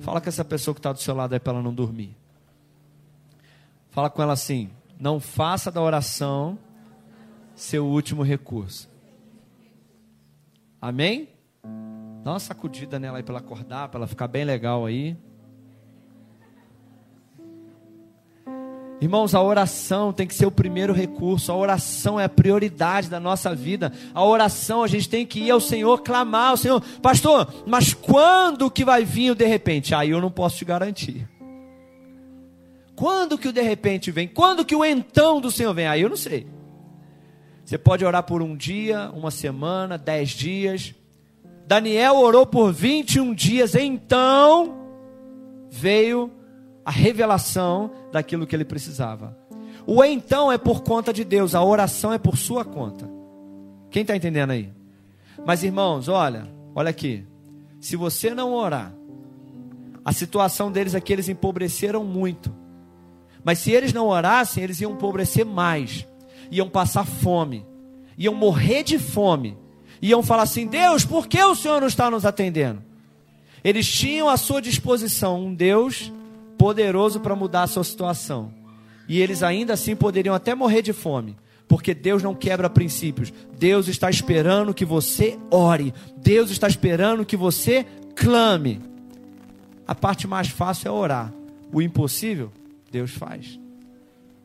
Fala 0.00 0.20
com 0.20 0.28
essa 0.28 0.44
pessoa 0.44 0.74
que 0.74 0.78
está 0.78 0.92
do 0.92 1.00
seu 1.00 1.14
lado 1.14 1.32
aí 1.34 1.40
para 1.40 1.54
ela 1.54 1.62
não 1.62 1.74
dormir. 1.74 2.16
Fala 3.90 4.08
com 4.08 4.22
ela 4.22 4.32
assim: 4.32 4.70
não 4.98 5.20
faça 5.20 5.70
da 5.70 5.80
oração 5.80 6.58
seu 7.54 7.86
último 7.86 8.22
recurso. 8.22 8.88
Amém? 10.80 11.28
Dá 12.22 12.32
uma 12.32 12.40
sacudida 12.40 12.98
nela 12.98 13.18
aí 13.18 13.22
para 13.22 13.34
ela 13.36 13.40
acordar, 13.40 13.88
para 13.88 14.00
ela 14.00 14.06
ficar 14.06 14.28
bem 14.28 14.44
legal 14.44 14.84
aí. 14.84 15.16
Irmãos, 19.04 19.34
a 19.34 19.42
oração 19.42 20.14
tem 20.14 20.26
que 20.26 20.34
ser 20.34 20.46
o 20.46 20.50
primeiro 20.50 20.94
recurso, 20.94 21.52
a 21.52 21.54
oração 21.54 22.18
é 22.18 22.24
a 22.24 22.28
prioridade 22.28 23.10
da 23.10 23.20
nossa 23.20 23.54
vida. 23.54 23.92
A 24.14 24.24
oração, 24.24 24.82
a 24.82 24.86
gente 24.86 25.10
tem 25.10 25.26
que 25.26 25.40
ir 25.40 25.50
ao 25.50 25.60
Senhor, 25.60 26.00
clamar 26.00 26.52
ao 26.52 26.56
Senhor, 26.56 26.82
pastor, 27.02 27.52
mas 27.66 27.92
quando 27.92 28.70
que 28.70 28.82
vai 28.82 29.04
vir 29.04 29.32
o 29.32 29.34
de 29.34 29.44
repente? 29.44 29.94
Aí 29.94 30.08
eu 30.08 30.22
não 30.22 30.30
posso 30.30 30.56
te 30.56 30.64
garantir. 30.64 31.28
Quando 32.96 33.36
que 33.36 33.46
o 33.46 33.52
de 33.52 33.60
repente 33.60 34.10
vem? 34.10 34.26
Quando 34.26 34.64
que 34.64 34.74
o 34.74 34.82
então 34.82 35.38
do 35.38 35.50
Senhor 35.50 35.74
vem? 35.74 35.86
Aí 35.86 36.00
eu 36.00 36.08
não 36.08 36.16
sei. 36.16 36.46
Você 37.62 37.76
pode 37.76 38.06
orar 38.06 38.22
por 38.22 38.40
um 38.40 38.56
dia, 38.56 39.10
uma 39.12 39.30
semana, 39.30 39.98
dez 39.98 40.30
dias. 40.30 40.94
Daniel 41.66 42.16
orou 42.16 42.46
por 42.46 42.72
21 42.72 43.34
dias, 43.34 43.74
então 43.74 44.74
veio 45.68 46.32
a 46.84 46.90
revelação 46.90 47.90
daquilo 48.12 48.46
que 48.46 48.54
ele 48.54 48.64
precisava. 48.64 49.36
O 49.86 50.02
então 50.04 50.50
é 50.50 50.58
por 50.58 50.82
conta 50.82 51.12
de 51.12 51.24
Deus, 51.24 51.54
a 51.54 51.62
oração 51.62 52.12
é 52.12 52.18
por 52.18 52.36
sua 52.36 52.64
conta. 52.64 53.08
Quem 53.90 54.02
está 54.02 54.16
entendendo 54.16 54.50
aí? 54.50 54.72
Mas 55.46 55.62
irmãos, 55.62 56.08
olha, 56.08 56.48
olha 56.74 56.90
aqui. 56.90 57.24
Se 57.80 57.96
você 57.96 58.34
não 58.34 58.52
orar, 58.52 58.94
a 60.04 60.12
situação 60.12 60.70
deles 60.70 60.94
aqui, 60.94 61.12
eles 61.12 61.28
empobreceram 61.28 62.04
muito. 62.04 62.54
Mas 63.42 63.58
se 63.58 63.70
eles 63.70 63.92
não 63.92 64.08
orassem, 64.08 64.62
eles 64.62 64.80
iam 64.80 64.92
empobrecer 64.92 65.44
mais, 65.44 66.06
iam 66.50 66.68
passar 66.68 67.04
fome, 67.04 67.66
iam 68.16 68.34
morrer 68.34 68.82
de 68.82 68.98
fome, 68.98 69.56
iam 70.00 70.22
falar 70.22 70.42
assim: 70.42 70.66
Deus, 70.66 71.04
por 71.04 71.26
que 71.26 71.42
o 71.42 71.54
Senhor 71.54 71.80
não 71.80 71.88
está 71.88 72.10
nos 72.10 72.24
atendendo? 72.24 72.82
Eles 73.62 73.86
tinham 73.90 74.28
à 74.28 74.36
sua 74.36 74.60
disposição 74.60 75.42
um 75.44 75.54
Deus 75.54 76.12
poderoso 76.64 77.20
para 77.20 77.36
mudar 77.36 77.64
a 77.64 77.66
sua 77.66 77.84
situação. 77.84 78.50
E 79.06 79.20
eles 79.20 79.42
ainda 79.42 79.74
assim 79.74 79.94
poderiam 79.94 80.34
até 80.34 80.54
morrer 80.54 80.80
de 80.80 80.94
fome, 80.94 81.36
porque 81.68 81.92
Deus 81.92 82.22
não 82.22 82.34
quebra 82.34 82.70
princípios. 82.70 83.30
Deus 83.58 83.86
está 83.86 84.08
esperando 84.08 84.72
que 84.72 84.86
você 84.86 85.38
ore. 85.50 85.92
Deus 86.16 86.50
está 86.50 86.66
esperando 86.66 87.26
que 87.26 87.36
você 87.36 87.84
clame. 88.16 88.80
A 89.86 89.94
parte 89.94 90.26
mais 90.26 90.48
fácil 90.48 90.88
é 90.88 90.90
orar. 90.90 91.34
O 91.70 91.82
impossível, 91.82 92.50
Deus 92.90 93.10
faz. 93.10 93.60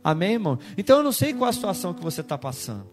Amém, 0.03 0.33
irmão? 0.33 0.59
Então 0.77 0.97
eu 0.97 1.03
não 1.03 1.13
sei 1.13 1.33
qual 1.33 1.49
a 1.49 1.53
situação 1.53 1.93
que 1.93 2.03
você 2.03 2.19
está 2.19 2.38
passando. 2.38 2.85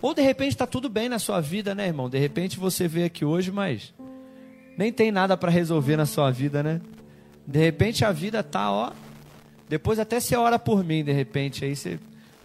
Ou 0.00 0.12
de 0.12 0.22
repente 0.22 0.50
está 0.50 0.66
tudo 0.66 0.88
bem 0.88 1.08
na 1.08 1.20
sua 1.20 1.40
vida, 1.40 1.72
né, 1.72 1.86
irmão? 1.86 2.10
De 2.10 2.18
repente 2.18 2.58
você 2.58 2.88
veio 2.88 3.06
aqui 3.06 3.24
hoje, 3.24 3.52
mas 3.52 3.94
nem 4.76 4.92
tem 4.92 5.12
nada 5.12 5.36
para 5.36 5.52
resolver 5.52 5.96
na 5.96 6.04
sua 6.04 6.32
vida, 6.32 6.64
né? 6.64 6.80
De 7.46 7.58
repente 7.58 8.04
a 8.04 8.12
vida 8.12 8.42
tá, 8.42 8.70
ó. 8.70 8.92
Depois 9.68 9.98
até 9.98 10.20
você 10.20 10.36
ora 10.36 10.58
por 10.58 10.84
mim, 10.84 11.02
de 11.02 11.12
repente, 11.12 11.64
aí 11.64 11.74
você 11.74 11.98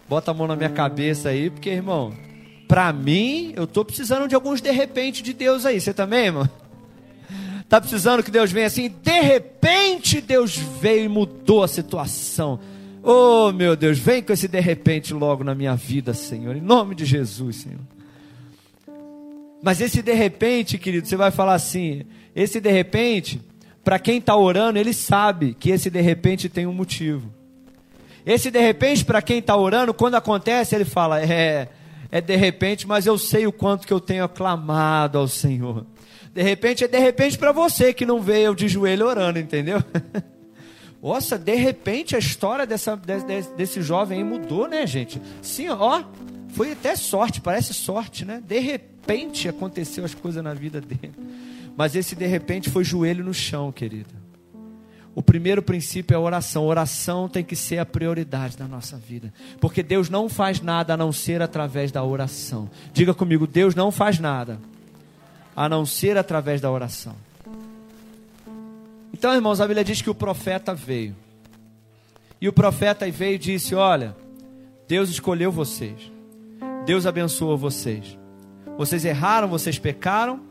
bota 0.08 0.30
a 0.30 0.34
mão 0.34 0.46
na 0.46 0.56
minha 0.56 0.70
cabeça 0.70 1.28
aí, 1.28 1.50
porque, 1.50 1.68
irmão, 1.68 2.12
pra 2.66 2.92
mim, 2.92 3.52
eu 3.54 3.66
tô 3.66 3.84
precisando 3.84 4.26
de 4.26 4.34
alguns 4.34 4.60
de 4.60 4.70
repente 4.70 5.22
de 5.22 5.32
Deus 5.32 5.66
aí. 5.66 5.80
Você 5.80 5.92
também, 5.92 6.26
irmão? 6.26 6.48
Tá 7.68 7.80
precisando 7.80 8.22
que 8.22 8.30
Deus 8.30 8.50
venha 8.50 8.66
assim? 8.66 8.88
De 8.88 9.20
repente 9.20 10.22
Deus 10.22 10.56
veio 10.56 11.04
e 11.04 11.08
mudou 11.08 11.62
a 11.62 11.68
situação. 11.68 12.58
Oh, 13.02 13.52
meu 13.52 13.76
Deus, 13.76 13.98
vem 13.98 14.22
com 14.22 14.32
esse 14.32 14.48
de 14.48 14.60
repente 14.60 15.12
logo 15.12 15.44
na 15.44 15.54
minha 15.54 15.74
vida, 15.74 16.14
Senhor, 16.14 16.56
em 16.56 16.62
nome 16.62 16.94
de 16.94 17.04
Jesus, 17.04 17.56
Senhor. 17.56 17.80
Mas 19.62 19.80
esse 19.80 20.02
de 20.02 20.14
repente, 20.14 20.78
querido, 20.78 21.06
você 21.06 21.16
vai 21.16 21.30
falar 21.30 21.54
assim: 21.54 22.04
esse 22.34 22.60
de 22.60 22.70
repente 22.70 23.40
para 23.88 23.98
quem 23.98 24.18
está 24.18 24.36
orando, 24.36 24.78
ele 24.78 24.92
sabe 24.92 25.56
que 25.58 25.70
esse 25.70 25.88
de 25.88 26.02
repente 26.02 26.46
tem 26.46 26.66
um 26.66 26.74
motivo. 26.74 27.32
Esse 28.26 28.50
de 28.50 28.60
repente, 28.60 29.02
para 29.02 29.22
quem 29.22 29.38
está 29.38 29.56
orando, 29.56 29.94
quando 29.94 30.14
acontece, 30.14 30.74
ele 30.74 30.84
fala: 30.84 31.22
é, 31.22 31.70
é 32.12 32.20
de 32.20 32.36
repente, 32.36 32.86
mas 32.86 33.06
eu 33.06 33.16
sei 33.16 33.46
o 33.46 33.52
quanto 33.52 33.86
que 33.86 33.92
eu 33.94 33.98
tenho 33.98 34.24
aclamado 34.24 35.16
ao 35.16 35.26
Senhor. 35.26 35.86
De 36.34 36.42
repente, 36.42 36.84
é 36.84 36.86
de 36.86 36.98
repente 36.98 37.38
para 37.38 37.50
você 37.50 37.94
que 37.94 38.04
não 38.04 38.20
veio 38.20 38.54
de 38.54 38.68
joelho 38.68 39.06
orando, 39.06 39.38
entendeu? 39.38 39.82
Nossa, 41.02 41.38
de 41.38 41.54
repente 41.54 42.14
a 42.14 42.18
história 42.18 42.66
dessa, 42.66 42.94
desse, 42.94 43.50
desse 43.54 43.80
jovem 43.80 44.18
aí 44.18 44.24
mudou, 44.24 44.68
né, 44.68 44.86
gente? 44.86 45.18
Sim, 45.40 45.70
ó, 45.70 46.04
foi 46.50 46.72
até 46.72 46.94
sorte, 46.94 47.40
parece 47.40 47.72
sorte, 47.72 48.26
né? 48.26 48.42
De 48.46 48.58
repente 48.58 49.48
aconteceu 49.48 50.04
as 50.04 50.12
coisas 50.12 50.44
na 50.44 50.52
vida 50.52 50.78
dele. 50.78 51.14
Mas 51.78 51.94
esse 51.94 52.16
de 52.16 52.26
repente 52.26 52.68
foi 52.68 52.82
joelho 52.82 53.22
no 53.22 53.32
chão, 53.32 53.70
querida. 53.70 54.12
O 55.14 55.22
primeiro 55.22 55.62
princípio 55.62 56.12
é 56.12 56.16
a 56.16 56.20
oração. 56.20 56.66
Oração 56.66 57.28
tem 57.28 57.44
que 57.44 57.54
ser 57.54 57.78
a 57.78 57.86
prioridade 57.86 58.56
da 58.56 58.66
nossa 58.66 58.96
vida. 58.96 59.32
Porque 59.60 59.80
Deus 59.80 60.10
não 60.10 60.28
faz 60.28 60.60
nada 60.60 60.94
a 60.94 60.96
não 60.96 61.12
ser 61.12 61.40
através 61.40 61.92
da 61.92 62.02
oração. 62.02 62.68
Diga 62.92 63.14
comigo, 63.14 63.46
Deus 63.46 63.76
não 63.76 63.92
faz 63.92 64.18
nada 64.18 64.58
a 65.54 65.68
não 65.68 65.86
ser 65.86 66.18
através 66.18 66.60
da 66.60 66.68
oração. 66.68 67.14
Então, 69.14 69.32
irmãos, 69.32 69.60
a 69.60 69.66
Bíblia 69.68 69.84
diz 69.84 70.02
que 70.02 70.10
o 70.10 70.14
profeta 70.16 70.74
veio. 70.74 71.14
E 72.40 72.48
o 72.48 72.52
profeta 72.52 73.08
veio 73.08 73.36
e 73.36 73.38
disse: 73.38 73.76
Olha, 73.76 74.16
Deus 74.88 75.10
escolheu 75.10 75.52
vocês. 75.52 76.10
Deus 76.84 77.06
abençoou 77.06 77.56
vocês. 77.56 78.18
Vocês 78.76 79.04
erraram, 79.04 79.46
vocês 79.46 79.78
pecaram, 79.78 80.47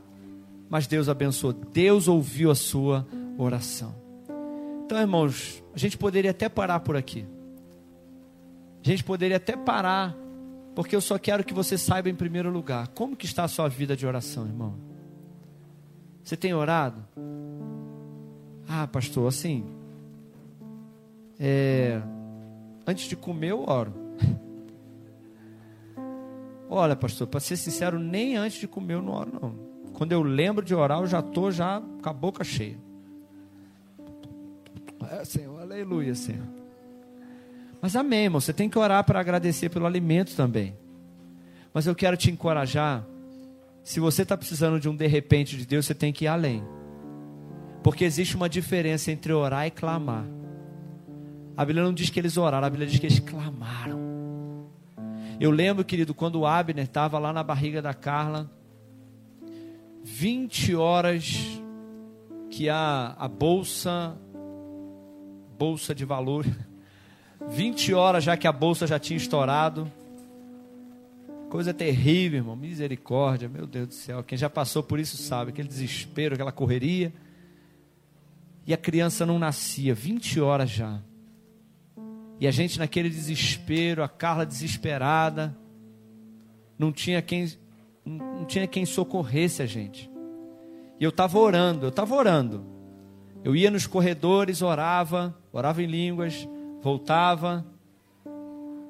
mas 0.69 0.87
Deus 0.87 1.09
abençoou, 1.09 1.53
Deus 1.53 2.07
ouviu 2.07 2.51
a 2.51 2.55
sua 2.55 3.07
oração. 3.37 3.95
Então, 4.85 4.99
irmãos, 4.99 5.63
a 5.73 5.77
gente 5.77 5.97
poderia 5.97 6.31
até 6.31 6.47
parar 6.47 6.79
por 6.79 6.95
aqui. 6.95 7.25
A 8.83 8.87
gente 8.87 9.03
poderia 9.03 9.37
até 9.37 9.55
parar, 9.55 10.15
porque 10.73 10.95
eu 10.95 11.01
só 11.01 11.17
quero 11.17 11.43
que 11.43 11.53
você 11.53 11.77
saiba 11.77 12.09
em 12.09 12.15
primeiro 12.15 12.49
lugar, 12.49 12.87
como 12.89 13.15
que 13.15 13.25
está 13.25 13.43
a 13.43 13.47
sua 13.47 13.67
vida 13.67 13.95
de 13.95 14.05
oração, 14.05 14.45
irmão? 14.45 14.75
Você 16.23 16.37
tem 16.37 16.53
orado? 16.53 17.05
Ah, 18.67 18.87
pastor, 18.87 19.27
assim, 19.27 19.65
é, 21.39 22.01
antes 22.85 23.07
de 23.07 23.15
comer 23.15 23.51
eu 23.51 23.63
oro. 23.67 23.93
Olha, 26.69 26.95
pastor, 26.95 27.27
para 27.27 27.39
ser 27.39 27.57
sincero, 27.57 27.99
nem 27.99 28.37
antes 28.37 28.59
de 28.59 28.67
comer 28.67 28.95
eu 28.95 29.01
não 29.01 29.13
oro, 29.13 29.31
não. 29.41 29.66
Quando 29.97 30.11
eu 30.11 30.21
lembro 30.21 30.63
de 30.63 30.75
orar, 30.75 30.99
eu 30.99 31.07
já 31.07 31.21
estou 31.21 31.51
já 31.51 31.81
com 32.03 32.07
a 32.07 32.13
boca 32.13 32.43
cheia. 32.43 32.77
É, 35.09 35.25
Senhor, 35.25 35.59
aleluia, 35.59 36.13
Senhor. 36.13 36.45
Mas 37.81 37.95
amém, 37.95 38.25
irmão. 38.25 38.39
Você 38.39 38.53
tem 38.53 38.69
que 38.69 38.77
orar 38.77 39.03
para 39.03 39.19
agradecer 39.19 39.69
pelo 39.69 39.87
alimento 39.87 40.35
também. 40.35 40.77
Mas 41.73 41.87
eu 41.87 41.95
quero 41.95 42.15
te 42.15 42.29
encorajar. 42.29 43.03
Se 43.83 43.99
você 43.99 44.21
está 44.21 44.37
precisando 44.37 44.79
de 44.79 44.87
um 44.87 44.95
de 44.95 45.07
repente 45.07 45.57
de 45.57 45.65
Deus, 45.65 45.87
você 45.87 45.95
tem 45.95 46.13
que 46.13 46.25
ir 46.25 46.27
além. 46.27 46.63
Porque 47.81 48.05
existe 48.05 48.35
uma 48.35 48.47
diferença 48.47 49.11
entre 49.11 49.33
orar 49.33 49.65
e 49.65 49.71
clamar. 49.71 50.25
A 51.57 51.65
Bíblia 51.65 51.83
não 51.83 51.91
diz 51.91 52.11
que 52.11 52.19
eles 52.19 52.37
oraram, 52.37 52.67
a 52.67 52.69
Bíblia 52.69 52.87
diz 52.87 52.99
que 52.99 53.07
eles 53.07 53.19
clamaram. 53.19 53.99
Eu 55.39 55.49
lembro, 55.49 55.83
querido, 55.83 56.13
quando 56.13 56.35
o 56.35 56.45
Abner 56.45 56.85
estava 56.85 57.17
lá 57.17 57.33
na 57.33 57.41
barriga 57.41 57.81
da 57.81 57.95
Carla, 57.95 58.47
20 60.09 60.73
horas 60.73 61.61
que 62.49 62.69
a, 62.69 63.13
a 63.19 63.27
bolsa, 63.27 64.17
bolsa 65.59 65.93
de 65.93 66.05
valor, 66.05 66.45
20 67.49 67.93
horas 67.93 68.23
já 68.23 68.37
que 68.37 68.47
a 68.47 68.51
bolsa 68.51 68.87
já 68.87 68.97
tinha 68.97 69.17
estourado. 69.17 69.91
Coisa 71.49 71.73
terrível, 71.73 72.39
irmão. 72.39 72.55
Misericórdia, 72.55 73.49
meu 73.49 73.67
Deus 73.67 73.89
do 73.89 73.93
céu. 73.93 74.23
Quem 74.23 74.37
já 74.37 74.49
passou 74.49 74.81
por 74.81 74.97
isso 74.97 75.17
sabe, 75.17 75.51
aquele 75.51 75.67
desespero, 75.67 76.35
aquela 76.35 76.53
correria. 76.53 77.13
E 78.65 78.73
a 78.73 78.77
criança 78.77 79.25
não 79.25 79.37
nascia, 79.37 79.93
20 79.93 80.39
horas 80.39 80.69
já. 80.69 81.01
E 82.39 82.47
a 82.47 82.51
gente 82.51 82.79
naquele 82.79 83.09
desespero, 83.09 84.01
a 84.01 84.07
Carla 84.07 84.45
desesperada, 84.45 85.55
não 86.79 86.93
tinha 86.93 87.21
quem 87.21 87.45
não 88.07 88.45
tinha 88.45 88.67
quem 88.67 88.85
socorresse 88.85 89.61
a 89.61 89.65
gente. 89.65 90.09
E 90.99 91.03
eu 91.03 91.09
estava 91.09 91.37
orando, 91.37 91.85
eu 91.85 91.89
estava 91.89 92.15
orando. 92.15 92.65
Eu 93.43 93.55
ia 93.55 93.69
nos 93.69 93.85
corredores, 93.85 94.61
orava, 94.61 95.35
orava 95.51 95.83
em 95.83 95.85
línguas, 95.85 96.47
voltava, 96.81 97.65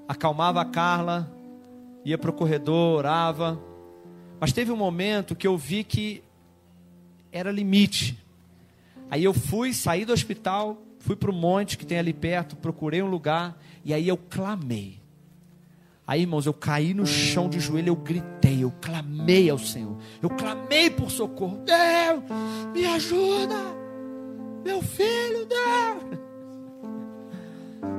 acalmava 0.07 0.61
a 0.61 0.65
Carla, 0.65 1.31
ia 2.05 2.17
para 2.17 2.29
o 2.29 2.33
corredor, 2.33 2.99
orava. 2.99 3.61
Mas 4.39 4.53
teve 4.53 4.71
um 4.71 4.77
momento 4.77 5.35
que 5.35 5.47
eu 5.47 5.57
vi 5.57 5.83
que 5.83 6.23
era 7.31 7.51
limite. 7.51 8.17
Aí 9.09 9.23
eu 9.23 9.33
fui, 9.33 9.73
saí 9.73 10.05
do 10.05 10.13
hospital, 10.13 10.81
fui 10.99 11.15
para 11.15 11.31
o 11.31 11.33
monte 11.33 11.77
que 11.77 11.85
tem 11.85 11.97
ali 11.97 12.13
perto, 12.13 12.55
procurei 12.55 13.01
um 13.01 13.09
lugar, 13.09 13.57
e 13.83 13.93
aí 13.93 14.07
eu 14.07 14.17
clamei. 14.17 14.99
Aí, 16.07 16.21
irmãos, 16.21 16.45
eu 16.45 16.53
caí 16.53 16.93
no 16.93 17.05
chão 17.05 17.49
de 17.49 17.59
joelho, 17.59 17.89
eu 17.89 17.95
gritei, 17.97 18.63
eu 18.63 18.71
clamei 18.81 19.49
ao 19.49 19.59
Senhor. 19.59 19.97
Eu 20.21 20.29
clamei 20.29 20.89
por 20.89 21.11
socorro. 21.11 21.57
Deus, 21.65 22.23
me 22.73 22.85
ajuda! 22.85 23.55
Meu 24.63 24.81
filho, 24.81 25.45
Deus! 25.45 26.19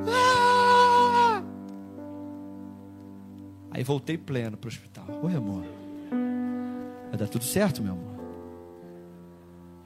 Ah! 0.09 1.43
Aí 3.71 3.85
voltei 3.85 4.17
pleno 4.17 4.57
para 4.57 4.69
o 4.69 4.71
hospital. 4.71 5.05
Oi, 5.23 5.35
amor. 5.35 5.63
Vai 7.11 7.19
dar 7.19 7.29
tudo 7.29 7.45
certo, 7.45 7.83
meu 7.83 7.93
amor. 7.93 8.19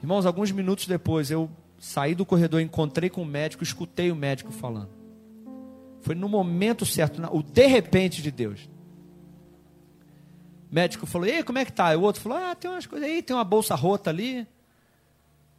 Irmãos, 0.01 0.25
alguns 0.25 0.49
minutos 0.49 0.87
depois 0.87 1.29
eu 1.29 1.49
saí 1.77 2.15
do 2.15 2.25
corredor, 2.25 2.61
encontrei 2.61 3.09
com 3.09 3.21
o 3.21 3.25
médico, 3.25 3.63
escutei 3.63 4.11
o 4.11 4.15
médico 4.15 4.51
falando. 4.53 5.02
Foi 6.03 6.13
no 6.13 6.29
momento 6.29 6.85
certo, 6.85 7.21
o 7.31 7.41
de 7.41 7.65
repente 7.65 8.21
de 8.21 8.29
Deus. 8.29 8.69
O 10.69 10.75
médico 10.75 11.05
falou: 11.05 11.27
"Ei, 11.27 11.41
como 11.43 11.57
é 11.57 11.65
que 11.65 11.71
tá?" 11.71 11.93
E 11.93 11.97
o 11.97 12.01
outro 12.01 12.21
falou: 12.21 12.37
"Ah, 12.37 12.53
tem 12.53 12.69
umas 12.69 12.85
coisas 12.85 13.07
aí, 13.09 13.23
tem 13.23 13.35
uma 13.35 13.43
bolsa 13.43 13.73
rota 13.73 14.09
ali." 14.09 14.45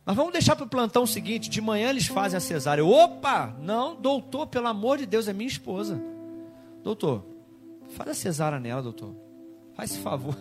Mas 0.04 0.14
vamos 0.14 0.32
deixar 0.32 0.54
para 0.54 0.66
o 0.66 0.68
plantão 0.68 1.06
seguinte: 1.06 1.48
de 1.48 1.60
manhã 1.60 1.88
eles 1.88 2.06
fazem 2.06 2.36
a 2.36 2.40
cesárea. 2.40 2.82
Eu, 2.82 2.90
Opa! 2.90 3.56
Não, 3.60 3.96
doutor, 3.96 4.46
pelo 4.46 4.68
amor 4.68 4.98
de 4.98 5.06
Deus, 5.06 5.26
é 5.26 5.32
minha 5.32 5.48
esposa. 5.48 6.00
Doutor, 6.82 7.24
faz 7.90 8.10
a 8.10 8.14
cesárea 8.14 8.60
nela, 8.60 8.82
doutor. 8.82 9.14
Faz 9.74 9.92
esse 9.92 10.00
favor. 10.00 10.36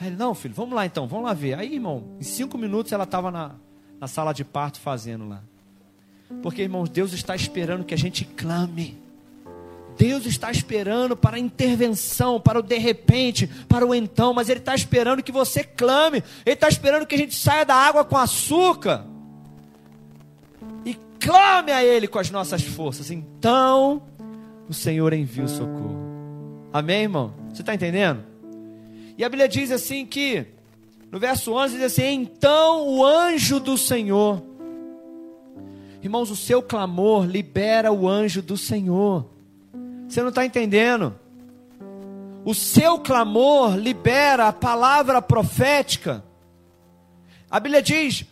Aí 0.00 0.06
ele, 0.06 0.16
não, 0.16 0.32
filho, 0.34 0.54
vamos 0.54 0.74
lá 0.74 0.86
então, 0.86 1.08
vamos 1.08 1.26
lá 1.26 1.34
ver. 1.34 1.54
Aí, 1.54 1.74
irmão, 1.74 2.16
em 2.20 2.22
cinco 2.22 2.56
minutos 2.56 2.92
ela 2.92 3.02
estava 3.02 3.32
na, 3.32 3.56
na 3.98 4.06
sala 4.06 4.32
de 4.32 4.44
parto 4.44 4.78
fazendo 4.78 5.28
lá. 5.28 5.42
Porque, 6.42 6.62
irmãos, 6.62 6.88
Deus 6.88 7.12
está 7.12 7.34
esperando 7.34 7.84
que 7.84 7.94
a 7.94 7.98
gente 7.98 8.24
clame. 8.24 8.98
Deus 9.96 10.26
está 10.26 10.50
esperando 10.50 11.16
para 11.16 11.36
a 11.36 11.40
intervenção, 11.40 12.40
para 12.40 12.60
o 12.60 12.62
de 12.62 12.78
repente, 12.78 13.48
para 13.68 13.84
o 13.84 13.92
então, 13.92 14.32
mas 14.32 14.48
Ele 14.48 14.60
está 14.60 14.74
esperando 14.74 15.24
que 15.24 15.32
você 15.32 15.64
clame, 15.64 16.22
Ele 16.46 16.54
está 16.54 16.68
esperando 16.68 17.04
que 17.04 17.16
a 17.16 17.18
gente 17.18 17.34
saia 17.34 17.64
da 17.64 17.74
água 17.74 18.04
com 18.04 18.16
açúcar 18.16 19.04
e 20.84 20.96
clame 21.18 21.72
a 21.72 21.84
Ele 21.84 22.06
com 22.06 22.20
as 22.20 22.30
nossas 22.30 22.62
forças. 22.62 23.10
Então, 23.10 24.02
o 24.68 24.74
Senhor 24.74 25.12
envia 25.12 25.44
o 25.44 25.48
socorro. 25.48 25.98
Amém, 26.72 27.02
irmão? 27.02 27.34
Você 27.52 27.62
está 27.62 27.74
entendendo? 27.74 28.22
E 29.16 29.24
a 29.24 29.28
Bíblia 29.28 29.48
diz 29.48 29.72
assim 29.72 30.06
que, 30.06 30.46
no 31.10 31.18
verso 31.18 31.52
11, 31.52 31.74
diz 31.74 31.84
assim: 31.84 32.22
Então 32.22 32.86
o 32.86 33.04
anjo 33.04 33.58
do 33.58 33.76
Senhor, 33.76 34.40
irmãos, 36.02 36.30
o 36.30 36.36
seu 36.36 36.62
clamor 36.62 37.26
libera 37.26 37.92
o 37.92 38.08
anjo 38.08 38.40
do 38.42 38.56
Senhor. 38.56 39.26
Você 40.08 40.22
não 40.22 40.30
está 40.30 40.44
entendendo? 40.44 41.18
O 42.44 42.54
seu 42.54 42.98
clamor 42.98 43.76
libera 43.76 44.48
a 44.48 44.52
palavra 44.52 45.20
profética. 45.20 46.24
A 47.50 47.60
Bíblia 47.60 47.82
diz: 47.82 48.24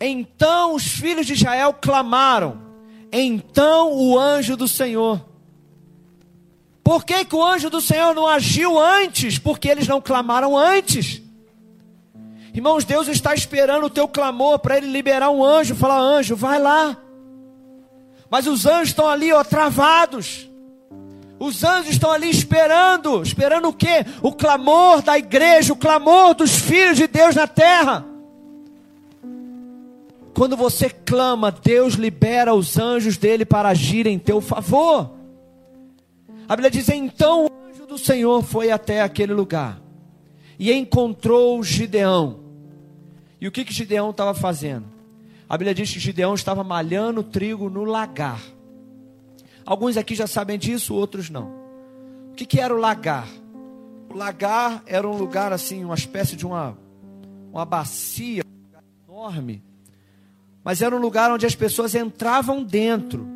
Então 0.00 0.74
os 0.74 0.86
filhos 0.86 1.26
de 1.26 1.34
Israel 1.34 1.74
clamaram, 1.74 2.60
então 3.12 3.92
o 3.92 4.18
anjo 4.18 4.56
do 4.56 4.66
Senhor. 4.66 5.22
Por 6.82 7.04
que, 7.04 7.26
que 7.26 7.36
o 7.36 7.44
anjo 7.44 7.68
do 7.68 7.82
Senhor 7.82 8.14
não 8.14 8.26
agiu 8.26 8.78
antes? 8.78 9.38
Porque 9.38 9.68
eles 9.68 9.86
não 9.86 10.00
clamaram 10.00 10.56
antes. 10.56 11.20
Irmãos, 12.54 12.84
Deus 12.84 13.06
está 13.08 13.34
esperando 13.34 13.84
o 13.84 13.90
teu 13.90 14.08
clamor 14.08 14.58
para 14.58 14.78
ele 14.78 14.86
liberar 14.86 15.28
um 15.30 15.44
anjo, 15.44 15.74
falar: 15.74 15.98
anjo, 15.98 16.34
vai 16.34 16.58
lá. 16.58 16.96
Mas 18.30 18.46
os 18.46 18.66
anjos 18.66 18.88
estão 18.88 19.08
ali, 19.08 19.32
ó, 19.32 19.42
travados. 19.42 20.48
Os 21.38 21.62
anjos 21.62 21.92
estão 21.92 22.10
ali 22.10 22.28
esperando, 22.28 23.22
esperando 23.22 23.68
o 23.68 23.72
quê? 23.72 24.04
O 24.22 24.32
clamor 24.32 25.02
da 25.02 25.16
igreja, 25.16 25.72
o 25.72 25.76
clamor 25.76 26.34
dos 26.34 26.56
filhos 26.56 26.96
de 26.96 27.06
Deus 27.06 27.34
na 27.34 27.46
terra. 27.46 28.04
Quando 30.34 30.56
você 30.56 30.90
clama, 30.90 31.50
Deus 31.50 31.94
libera 31.94 32.54
os 32.54 32.78
anjos 32.78 33.16
dele 33.16 33.44
para 33.44 33.68
agir 33.68 34.06
em 34.06 34.18
teu 34.18 34.40
favor. 34.40 35.10
A 36.48 36.56
Bíblia 36.56 36.70
diz: 36.70 36.88
então 36.88 37.46
o 37.46 37.68
anjo 37.68 37.86
do 37.86 37.98
Senhor 37.98 38.42
foi 38.42 38.70
até 38.70 39.00
aquele 39.02 39.32
lugar 39.32 39.80
e 40.58 40.72
encontrou 40.72 41.62
Gideão. 41.62 42.40
E 43.40 43.46
o 43.46 43.52
que, 43.52 43.64
que 43.64 43.72
Gideão 43.72 44.10
estava 44.10 44.34
fazendo? 44.34 44.97
A 45.48 45.56
Bíblia 45.56 45.74
diz 45.74 45.90
que 45.90 45.98
Gideão 45.98 46.34
estava 46.34 46.62
malhando 46.62 47.22
trigo 47.22 47.70
no 47.70 47.84
lagar. 47.84 48.40
Alguns 49.64 49.96
aqui 49.96 50.14
já 50.14 50.26
sabem 50.26 50.58
disso, 50.58 50.94
outros 50.94 51.30
não. 51.30 51.50
O 52.30 52.34
que, 52.34 52.44
que 52.44 52.60
era 52.60 52.74
o 52.74 52.78
lagar? 52.78 53.26
O 54.10 54.16
lagar 54.16 54.82
era 54.86 55.08
um 55.08 55.16
lugar 55.16 55.52
assim, 55.52 55.84
uma 55.84 55.94
espécie 55.94 56.36
de 56.36 56.46
uma, 56.46 56.76
uma 57.50 57.64
bacia 57.64 58.42
enorme. 59.06 59.62
Mas 60.62 60.82
era 60.82 60.94
um 60.94 61.00
lugar 61.00 61.32
onde 61.32 61.46
as 61.46 61.54
pessoas 61.54 61.94
entravam 61.94 62.62
dentro. 62.62 63.26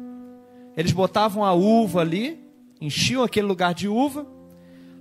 Eles 0.77 0.92
botavam 0.92 1.44
a 1.44 1.55
uva 1.55 2.03
ali, 2.03 2.38
enchiam 2.79 3.22
aquele 3.22 3.46
lugar 3.46 3.72
de 3.72 3.88
uva. 3.88 4.27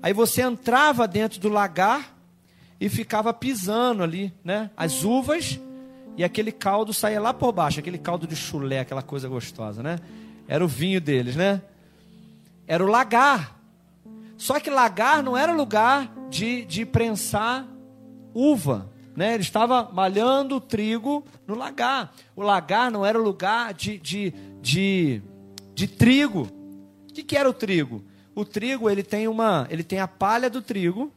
Aí 0.01 0.13
você 0.13 0.41
entrava 0.41 1.07
dentro 1.07 1.41
do 1.41 1.49
lagar 1.49 2.17
e 2.79 2.87
ficava 2.87 3.33
pisando 3.33 4.01
ali, 4.01 4.33
né? 4.43 4.71
As 4.77 5.03
uvas 5.03 5.59
e 6.17 6.23
aquele 6.23 6.51
caldo 6.51 6.93
saía 6.93 7.19
lá 7.19 7.33
por 7.33 7.51
baixo, 7.51 7.79
aquele 7.79 7.97
caldo 7.97 8.27
de 8.27 8.35
chulé, 8.35 8.79
aquela 8.79 9.01
coisa 9.01 9.27
gostosa, 9.27 9.81
né? 9.81 9.97
Era 10.47 10.63
o 10.63 10.67
vinho 10.67 10.99
deles, 10.99 11.35
né? 11.35 11.61
Era 12.67 12.83
o 12.83 12.87
lagar. 12.87 13.57
Só 14.37 14.59
que 14.59 14.69
lagar 14.69 15.23
não 15.23 15.37
era 15.37 15.53
lugar 15.53 16.11
de, 16.29 16.65
de 16.65 16.85
prensar 16.85 17.67
uva. 18.33 18.89
Né? 19.15 19.33
Ele 19.33 19.43
estava 19.43 19.89
malhando 19.91 20.59
trigo 20.59 21.23
no 21.45 21.55
lagar. 21.55 22.13
O 22.35 22.41
lagar 22.41 22.89
não 22.89 23.05
era 23.05 23.17
lugar 23.17 23.73
de, 23.73 23.97
de, 23.97 24.33
de, 24.61 25.21
de 25.73 25.87
trigo. 25.87 26.47
O 27.09 27.13
que, 27.13 27.23
que 27.23 27.37
era 27.37 27.49
o 27.49 27.53
trigo? 27.53 28.03
O 28.33 28.45
trigo 28.45 28.89
ele 28.89 29.03
tem 29.03 29.27
uma, 29.27 29.67
ele 29.69 29.83
tem 29.83 29.99
a 29.99 30.07
palha 30.07 30.49
do 30.49 30.61
trigo 30.61 31.11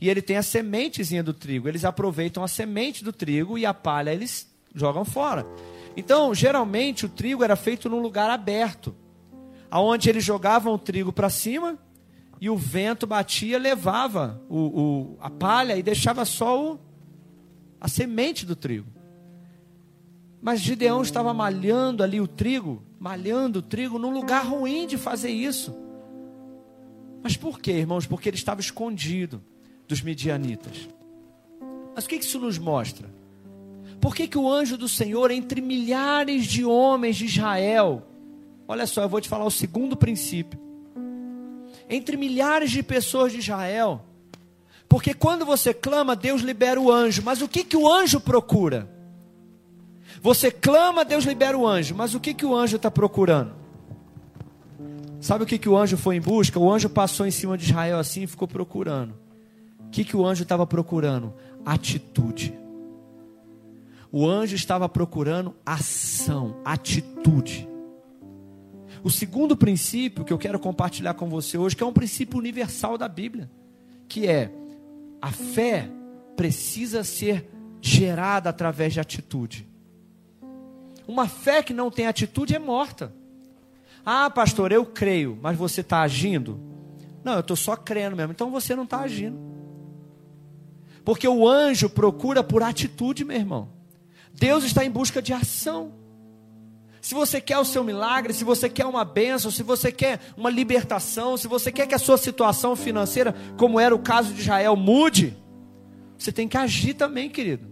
e 0.00 0.08
ele 0.08 0.22
tem 0.22 0.36
a 0.36 0.42
sementezinha 0.42 1.22
do 1.22 1.34
trigo. 1.34 1.68
Eles 1.68 1.84
aproveitam 1.84 2.42
a 2.42 2.48
semente 2.48 3.04
do 3.04 3.12
trigo 3.12 3.58
e 3.58 3.66
a 3.66 3.74
palha 3.74 4.12
eles 4.12 4.50
jogam 4.74 5.04
fora. 5.04 5.46
Então, 5.96 6.34
geralmente, 6.34 7.04
o 7.04 7.08
trigo 7.08 7.44
era 7.44 7.54
feito 7.54 7.88
num 7.88 8.00
lugar 8.00 8.30
aberto, 8.30 8.94
aonde 9.70 10.08
eles 10.08 10.24
jogavam 10.24 10.72
o 10.72 10.78
trigo 10.78 11.12
para 11.12 11.28
cima 11.28 11.78
e 12.40 12.48
o 12.48 12.56
vento 12.56 13.06
batia, 13.06 13.58
levava 13.58 14.42
o, 14.48 14.58
o, 14.58 15.18
a 15.20 15.28
palha 15.28 15.76
e 15.76 15.82
deixava 15.82 16.24
só 16.24 16.72
o, 16.72 16.80
a 17.78 17.86
semente 17.86 18.46
do 18.46 18.56
trigo. 18.56 18.88
Mas 20.40 20.60
Gideão 20.60 21.02
estava 21.02 21.34
malhando 21.34 22.02
ali 22.02 22.18
o 22.18 22.26
trigo, 22.26 22.82
malhando 22.98 23.58
o 23.58 23.62
trigo 23.62 23.98
num 23.98 24.10
lugar 24.10 24.46
ruim 24.46 24.86
de 24.86 24.96
fazer 24.96 25.28
isso. 25.28 25.76
Mas 27.22 27.36
por 27.36 27.60
quê, 27.60 27.72
irmãos? 27.72 28.06
Porque 28.06 28.30
ele 28.30 28.38
estava 28.38 28.62
escondido 28.62 29.42
dos 29.90 30.00
midianitas. 30.02 30.88
Mas 31.94 32.04
o 32.04 32.08
que 32.08 32.14
isso 32.14 32.38
nos 32.38 32.58
mostra? 32.58 33.10
Por 34.00 34.14
que, 34.14 34.28
que 34.28 34.38
o 34.38 34.48
anjo 34.48 34.78
do 34.78 34.88
Senhor, 34.88 35.32
entre 35.32 35.60
milhares 35.60 36.46
de 36.46 36.64
homens 36.64 37.16
de 37.16 37.26
Israel, 37.26 38.06
olha 38.68 38.86
só, 38.86 39.02
eu 39.02 39.08
vou 39.08 39.20
te 39.20 39.28
falar 39.28 39.44
o 39.44 39.50
segundo 39.50 39.96
princípio. 39.96 40.58
Entre 41.88 42.16
milhares 42.16 42.70
de 42.70 42.84
pessoas 42.84 43.32
de 43.32 43.40
Israel, 43.40 44.02
porque 44.88 45.12
quando 45.12 45.44
você 45.44 45.74
clama, 45.74 46.14
Deus 46.14 46.40
libera 46.40 46.80
o 46.80 46.90
anjo, 46.90 47.20
mas 47.24 47.42
o 47.42 47.48
que, 47.48 47.64
que 47.64 47.76
o 47.76 47.92
anjo 47.92 48.20
procura? 48.20 48.88
Você 50.22 50.52
clama, 50.52 51.04
Deus 51.04 51.24
libera 51.24 51.58
o 51.58 51.66
anjo, 51.66 51.96
mas 51.96 52.14
o 52.14 52.20
que, 52.20 52.32
que 52.32 52.46
o 52.46 52.54
anjo 52.54 52.76
está 52.76 52.92
procurando? 52.92 53.52
Sabe 55.20 55.42
o 55.42 55.46
que, 55.46 55.58
que 55.58 55.68
o 55.68 55.76
anjo 55.76 55.96
foi 55.96 56.14
em 56.14 56.20
busca? 56.20 56.60
O 56.60 56.72
anjo 56.72 56.88
passou 56.88 57.26
em 57.26 57.30
cima 57.32 57.58
de 57.58 57.64
Israel 57.64 57.98
assim 57.98 58.22
e 58.22 58.26
ficou 58.28 58.46
procurando. 58.46 59.19
O 59.90 59.92
que, 59.92 60.04
que 60.04 60.16
o 60.16 60.24
anjo 60.24 60.44
estava 60.44 60.64
procurando? 60.64 61.34
Atitude. 61.66 62.56
O 64.12 64.24
anjo 64.24 64.54
estava 64.54 64.88
procurando 64.88 65.52
ação, 65.66 66.60
atitude. 66.64 67.68
O 69.02 69.10
segundo 69.10 69.56
princípio 69.56 70.24
que 70.24 70.32
eu 70.32 70.38
quero 70.38 70.60
compartilhar 70.60 71.14
com 71.14 71.28
você 71.28 71.58
hoje, 71.58 71.74
que 71.74 71.82
é 71.82 71.86
um 71.86 71.92
princípio 71.92 72.38
universal 72.38 72.96
da 72.96 73.08
Bíblia, 73.08 73.50
que 74.06 74.28
é 74.28 74.52
a 75.20 75.32
fé 75.32 75.90
precisa 76.36 77.02
ser 77.02 77.50
gerada 77.80 78.48
através 78.48 78.92
de 78.92 79.00
atitude. 79.00 79.68
Uma 81.08 81.26
fé 81.26 81.64
que 81.64 81.74
não 81.74 81.90
tem 81.90 82.06
atitude 82.06 82.54
é 82.54 82.60
morta. 82.60 83.12
Ah, 84.06 84.30
pastor, 84.30 84.70
eu 84.70 84.86
creio, 84.86 85.36
mas 85.42 85.58
você 85.58 85.80
está 85.80 86.02
agindo? 86.02 86.60
Não, 87.24 87.32
eu 87.32 87.40
estou 87.40 87.56
só 87.56 87.74
crendo 87.74 88.14
mesmo. 88.14 88.30
Então 88.30 88.52
você 88.52 88.76
não 88.76 88.84
está 88.84 89.00
agindo. 89.00 89.50
Porque 91.04 91.26
o 91.26 91.48
anjo 91.48 91.88
procura 91.88 92.42
por 92.42 92.62
atitude, 92.62 93.24
meu 93.24 93.36
irmão. 93.36 93.68
Deus 94.32 94.64
está 94.64 94.84
em 94.84 94.90
busca 94.90 95.20
de 95.20 95.32
ação. 95.32 95.92
Se 97.00 97.14
você 97.14 97.40
quer 97.40 97.58
o 97.58 97.64
seu 97.64 97.82
milagre, 97.82 98.34
se 98.34 98.44
você 98.44 98.68
quer 98.68 98.84
uma 98.84 99.04
bênção, 99.04 99.50
se 99.50 99.62
você 99.62 99.90
quer 99.90 100.20
uma 100.36 100.50
libertação, 100.50 101.36
se 101.36 101.48
você 101.48 101.72
quer 101.72 101.86
que 101.86 101.94
a 101.94 101.98
sua 101.98 102.18
situação 102.18 102.76
financeira, 102.76 103.34
como 103.56 103.80
era 103.80 103.94
o 103.94 103.98
caso 103.98 104.34
de 104.34 104.40
Israel, 104.40 104.76
mude, 104.76 105.36
você 106.18 106.30
tem 106.30 106.46
que 106.46 106.58
agir 106.58 106.94
também, 106.94 107.30
querido. 107.30 107.66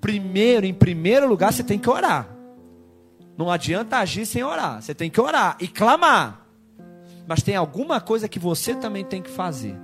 Primeiro, 0.00 0.64
em 0.64 0.72
primeiro 0.72 1.28
lugar, 1.28 1.52
você 1.52 1.62
tem 1.62 1.78
que 1.78 1.90
orar. 1.90 2.34
Não 3.36 3.50
adianta 3.50 3.98
agir 3.98 4.24
sem 4.24 4.42
orar. 4.42 4.80
Você 4.80 4.94
tem 4.94 5.10
que 5.10 5.20
orar 5.20 5.56
e 5.60 5.68
clamar. 5.68 6.46
mas 7.26 7.42
tem 7.42 7.54
alguma 7.54 8.00
coisa 8.00 8.28
que 8.28 8.38
você 8.38 8.74
também 8.74 9.04
tem 9.04 9.22
que 9.22 9.30
fazer. 9.30 9.76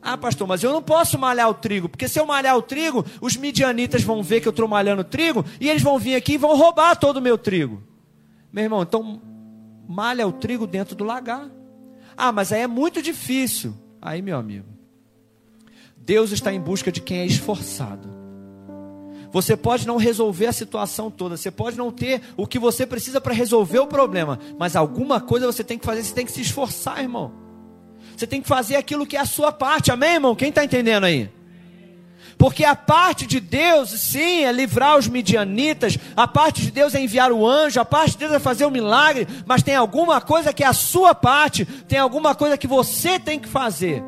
Ah, 0.00 0.16
pastor, 0.16 0.46
mas 0.46 0.62
eu 0.62 0.72
não 0.72 0.82
posso 0.82 1.18
malhar 1.18 1.48
o 1.48 1.54
trigo, 1.54 1.88
porque 1.88 2.08
se 2.08 2.20
eu 2.20 2.26
malhar 2.26 2.56
o 2.56 2.62
trigo, 2.62 3.04
os 3.20 3.36
midianitas 3.36 4.02
vão 4.02 4.22
ver 4.22 4.40
que 4.40 4.48
eu 4.48 4.50
estou 4.50 4.68
malhando 4.68 5.02
o 5.02 5.04
trigo 5.04 5.44
e 5.60 5.68
eles 5.68 5.82
vão 5.82 5.98
vir 5.98 6.14
aqui 6.14 6.34
e 6.34 6.38
vão 6.38 6.56
roubar 6.56 6.96
todo 6.96 7.16
o 7.16 7.22
meu 7.22 7.36
trigo. 7.36 7.82
Meu 8.52 8.64
irmão, 8.64 8.82
então 8.82 9.20
malha 9.88 10.26
o 10.26 10.32
trigo 10.32 10.66
dentro 10.66 10.94
do 10.94 11.04
lagar. 11.04 11.50
Ah, 12.16 12.32
mas 12.32 12.52
aí 12.52 12.62
é 12.62 12.66
muito 12.66 13.02
difícil. 13.02 13.74
Aí, 14.00 14.22
meu 14.22 14.36
amigo, 14.36 14.66
Deus 15.96 16.30
está 16.30 16.52
em 16.52 16.60
busca 16.60 16.92
de 16.92 17.00
quem 17.00 17.18
é 17.18 17.26
esforçado. 17.26 18.08
Você 19.30 19.56
pode 19.56 19.86
não 19.86 19.96
resolver 19.96 20.46
a 20.46 20.52
situação 20.52 21.10
toda, 21.10 21.36
você 21.36 21.50
pode 21.50 21.76
não 21.76 21.90
ter 21.90 22.22
o 22.36 22.46
que 22.46 22.58
você 22.58 22.86
precisa 22.86 23.20
para 23.20 23.34
resolver 23.34 23.78
o 23.78 23.86
problema, 23.86 24.38
mas 24.58 24.74
alguma 24.74 25.20
coisa 25.20 25.46
você 25.46 25.62
tem 25.62 25.78
que 25.78 25.84
fazer, 25.84 26.02
você 26.02 26.14
tem 26.14 26.24
que 26.24 26.32
se 26.32 26.40
esforçar, 26.40 27.00
irmão. 27.02 27.47
Você 28.18 28.26
tem 28.26 28.42
que 28.42 28.48
fazer 28.48 28.76
aquilo 28.76 29.06
que 29.06 29.16
é 29.16 29.20
a 29.20 29.26
sua 29.26 29.52
parte, 29.52 29.92
amém, 29.92 30.14
irmão? 30.14 30.34
Quem 30.34 30.48
está 30.48 30.64
entendendo 30.64 31.04
aí? 31.04 31.30
Porque 32.36 32.64
a 32.64 32.74
parte 32.74 33.26
de 33.26 33.40
Deus, 33.40 33.90
sim, 33.90 34.44
é 34.44 34.52
livrar 34.52 34.96
os 34.96 35.08
midianitas, 35.08 35.98
a 36.16 36.26
parte 36.26 36.62
de 36.62 36.70
Deus 36.70 36.94
é 36.94 37.00
enviar 37.00 37.32
o 37.32 37.46
anjo, 37.46 37.80
a 37.80 37.84
parte 37.84 38.12
de 38.12 38.18
Deus 38.18 38.32
é 38.32 38.38
fazer 38.38 38.64
o 38.64 38.68
um 38.68 38.72
milagre, 38.72 39.26
mas 39.46 39.62
tem 39.62 39.74
alguma 39.74 40.20
coisa 40.20 40.52
que 40.52 40.62
é 40.62 40.66
a 40.66 40.72
sua 40.72 41.14
parte, 41.14 41.64
tem 41.64 41.98
alguma 41.98 42.34
coisa 42.34 42.56
que 42.56 42.66
você 42.66 43.18
tem 43.18 43.38
que 43.38 43.48
fazer. 43.48 44.02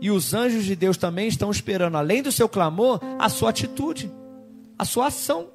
E 0.00 0.10
os 0.10 0.32
anjos 0.32 0.64
de 0.64 0.76
Deus 0.76 0.96
também 0.96 1.28
estão 1.28 1.50
esperando, 1.50 1.96
além 1.96 2.22
do 2.22 2.32
seu 2.32 2.48
clamor, 2.48 3.00
a 3.18 3.28
sua 3.28 3.50
atitude 3.50 4.10
a 4.78 4.84
sua 4.84 5.06
ação. 5.06 5.48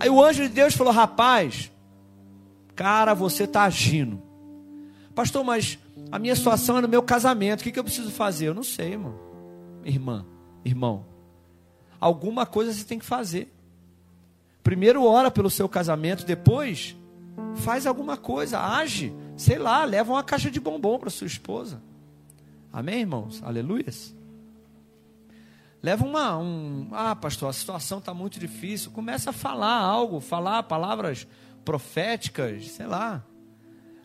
Aí 0.00 0.10
o 0.10 0.22
anjo 0.22 0.42
de 0.42 0.48
Deus 0.48 0.74
falou: 0.74 0.92
Rapaz, 0.92 1.70
cara, 2.74 3.14
você 3.14 3.44
está 3.44 3.62
agindo. 3.62 4.20
Pastor, 5.14 5.44
mas 5.44 5.78
a 6.12 6.18
minha 6.18 6.36
situação 6.36 6.76
é 6.76 6.82
no 6.82 6.88
meu 6.88 7.02
casamento. 7.02 7.62
O 7.62 7.64
que, 7.64 7.72
que 7.72 7.78
eu 7.78 7.84
preciso 7.84 8.10
fazer? 8.10 8.48
Eu 8.48 8.54
não 8.54 8.62
sei, 8.62 8.92
irmão. 8.92 9.18
Irmã, 9.82 10.26
irmão. 10.62 11.06
Alguma 11.98 12.44
coisa 12.44 12.70
você 12.70 12.84
tem 12.84 12.98
que 12.98 13.04
fazer. 13.04 13.50
Primeiro 14.62 15.02
ora 15.04 15.30
pelo 15.30 15.48
seu 15.48 15.66
casamento, 15.70 16.26
depois 16.26 16.94
faz 17.56 17.86
alguma 17.86 18.18
coisa, 18.18 18.60
age. 18.60 19.14
Sei 19.38 19.58
lá, 19.58 19.84
leva 19.84 20.12
uma 20.12 20.22
caixa 20.22 20.50
de 20.50 20.60
bombom 20.60 20.98
para 20.98 21.08
sua 21.08 21.26
esposa. 21.26 21.82
Amém, 22.70 23.00
irmãos? 23.00 23.42
Aleluias. 23.42 24.14
Leva 25.82 26.04
uma. 26.04 26.36
Um, 26.36 26.88
ah, 26.92 27.16
pastor, 27.16 27.48
a 27.48 27.52
situação 27.54 27.98
está 27.98 28.12
muito 28.12 28.38
difícil. 28.38 28.90
Começa 28.90 29.30
a 29.30 29.32
falar 29.32 29.78
algo, 29.78 30.20
falar 30.20 30.62
palavras 30.64 31.26
proféticas, 31.64 32.68
sei 32.72 32.86
lá. 32.86 33.24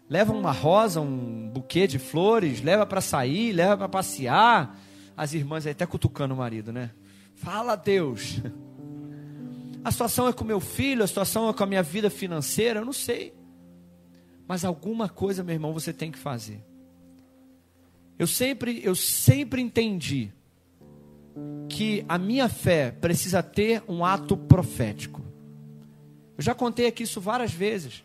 Leva 0.09 0.31
uma 0.31 0.51
rosa, 0.51 1.01
um 1.01 1.49
buquê 1.49 1.85
de 1.85 1.99
flores, 1.99 2.61
leva 2.61 2.85
para 2.85 3.01
sair, 3.01 3.51
leva 3.51 3.77
para 3.77 3.89
passear. 3.89 4.79
As 5.15 5.33
irmãs 5.33 5.65
aí 5.65 5.71
até 5.71 5.85
cutucando 5.85 6.33
o 6.33 6.37
marido, 6.37 6.71
né? 6.71 6.91
Fala, 7.35 7.75
Deus. 7.75 8.41
A 9.83 9.91
situação 9.91 10.27
é 10.27 10.33
com 10.33 10.43
meu 10.43 10.59
filho, 10.59 11.03
a 11.03 11.07
situação 11.07 11.49
é 11.49 11.53
com 11.53 11.63
a 11.63 11.67
minha 11.67 11.83
vida 11.83 12.09
financeira, 12.09 12.81
eu 12.81 12.85
não 12.85 12.91
sei. 12.91 13.33
Mas 14.47 14.65
alguma 14.65 15.07
coisa, 15.07 15.43
meu 15.43 15.53
irmão, 15.53 15.73
você 15.73 15.93
tem 15.93 16.11
que 16.11 16.17
fazer. 16.17 16.63
Eu 18.17 18.27
sempre, 18.27 18.81
eu 18.83 18.95
sempre 18.95 19.61
entendi 19.61 20.33
que 21.69 22.03
a 22.09 22.17
minha 22.17 22.49
fé 22.49 22.91
precisa 22.91 23.43
ter 23.43 23.83
um 23.87 24.03
ato 24.03 24.35
profético. 24.35 25.21
Eu 26.37 26.43
já 26.43 26.55
contei 26.55 26.87
aqui 26.87 27.03
isso 27.03 27.21
várias 27.21 27.53
vezes. 27.53 28.03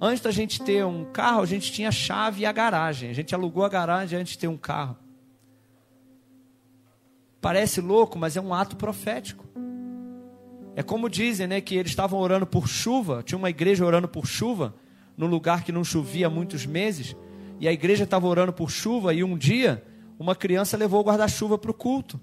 Antes 0.00 0.22
da 0.22 0.30
gente 0.30 0.62
ter 0.62 0.84
um 0.84 1.04
carro, 1.04 1.42
a 1.42 1.46
gente 1.46 1.72
tinha 1.72 1.88
a 1.88 1.92
chave 1.92 2.42
e 2.42 2.46
a 2.46 2.52
garagem. 2.52 3.10
A 3.10 3.12
gente 3.12 3.34
alugou 3.34 3.64
a 3.64 3.68
garagem 3.68 4.18
antes 4.18 4.34
de 4.34 4.38
ter 4.38 4.48
um 4.48 4.56
carro. 4.56 4.96
Parece 7.40 7.80
louco, 7.80 8.18
mas 8.18 8.36
é 8.36 8.40
um 8.40 8.54
ato 8.54 8.76
profético. 8.76 9.44
É 10.76 10.82
como 10.82 11.08
dizem, 11.08 11.48
né, 11.48 11.60
que 11.60 11.74
eles 11.74 11.90
estavam 11.90 12.20
orando 12.20 12.46
por 12.46 12.68
chuva, 12.68 13.22
tinha 13.24 13.36
uma 13.36 13.50
igreja 13.50 13.84
orando 13.84 14.06
por 14.06 14.26
chuva, 14.26 14.74
num 15.16 15.26
lugar 15.26 15.64
que 15.64 15.72
não 15.72 15.82
chovia 15.82 16.28
há 16.28 16.30
muitos 16.30 16.64
meses, 16.64 17.16
e 17.58 17.66
a 17.66 17.72
igreja 17.72 18.04
estava 18.04 18.28
orando 18.28 18.52
por 18.52 18.70
chuva, 18.70 19.12
e 19.12 19.24
um 19.24 19.36
dia 19.36 19.84
uma 20.18 20.36
criança 20.36 20.76
levou 20.76 21.00
o 21.00 21.04
guarda-chuva 21.04 21.58
para 21.58 21.70
o 21.70 21.74
culto. 21.74 22.20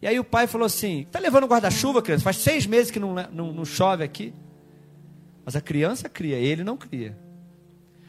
E 0.00 0.06
aí 0.08 0.18
o 0.18 0.24
pai 0.24 0.48
falou 0.48 0.66
assim: 0.66 1.02
está 1.02 1.20
levando 1.20 1.44
o 1.44 1.46
guarda-chuva, 1.46 2.02
criança? 2.02 2.24
Faz 2.24 2.38
seis 2.38 2.66
meses 2.66 2.90
que 2.90 2.98
não, 2.98 3.14
não, 3.32 3.52
não 3.52 3.64
chove 3.64 4.02
aqui. 4.02 4.34
Mas 5.44 5.56
a 5.56 5.60
criança 5.60 6.08
cria, 6.08 6.36
ele 6.36 6.62
não 6.62 6.76
cria. 6.76 7.18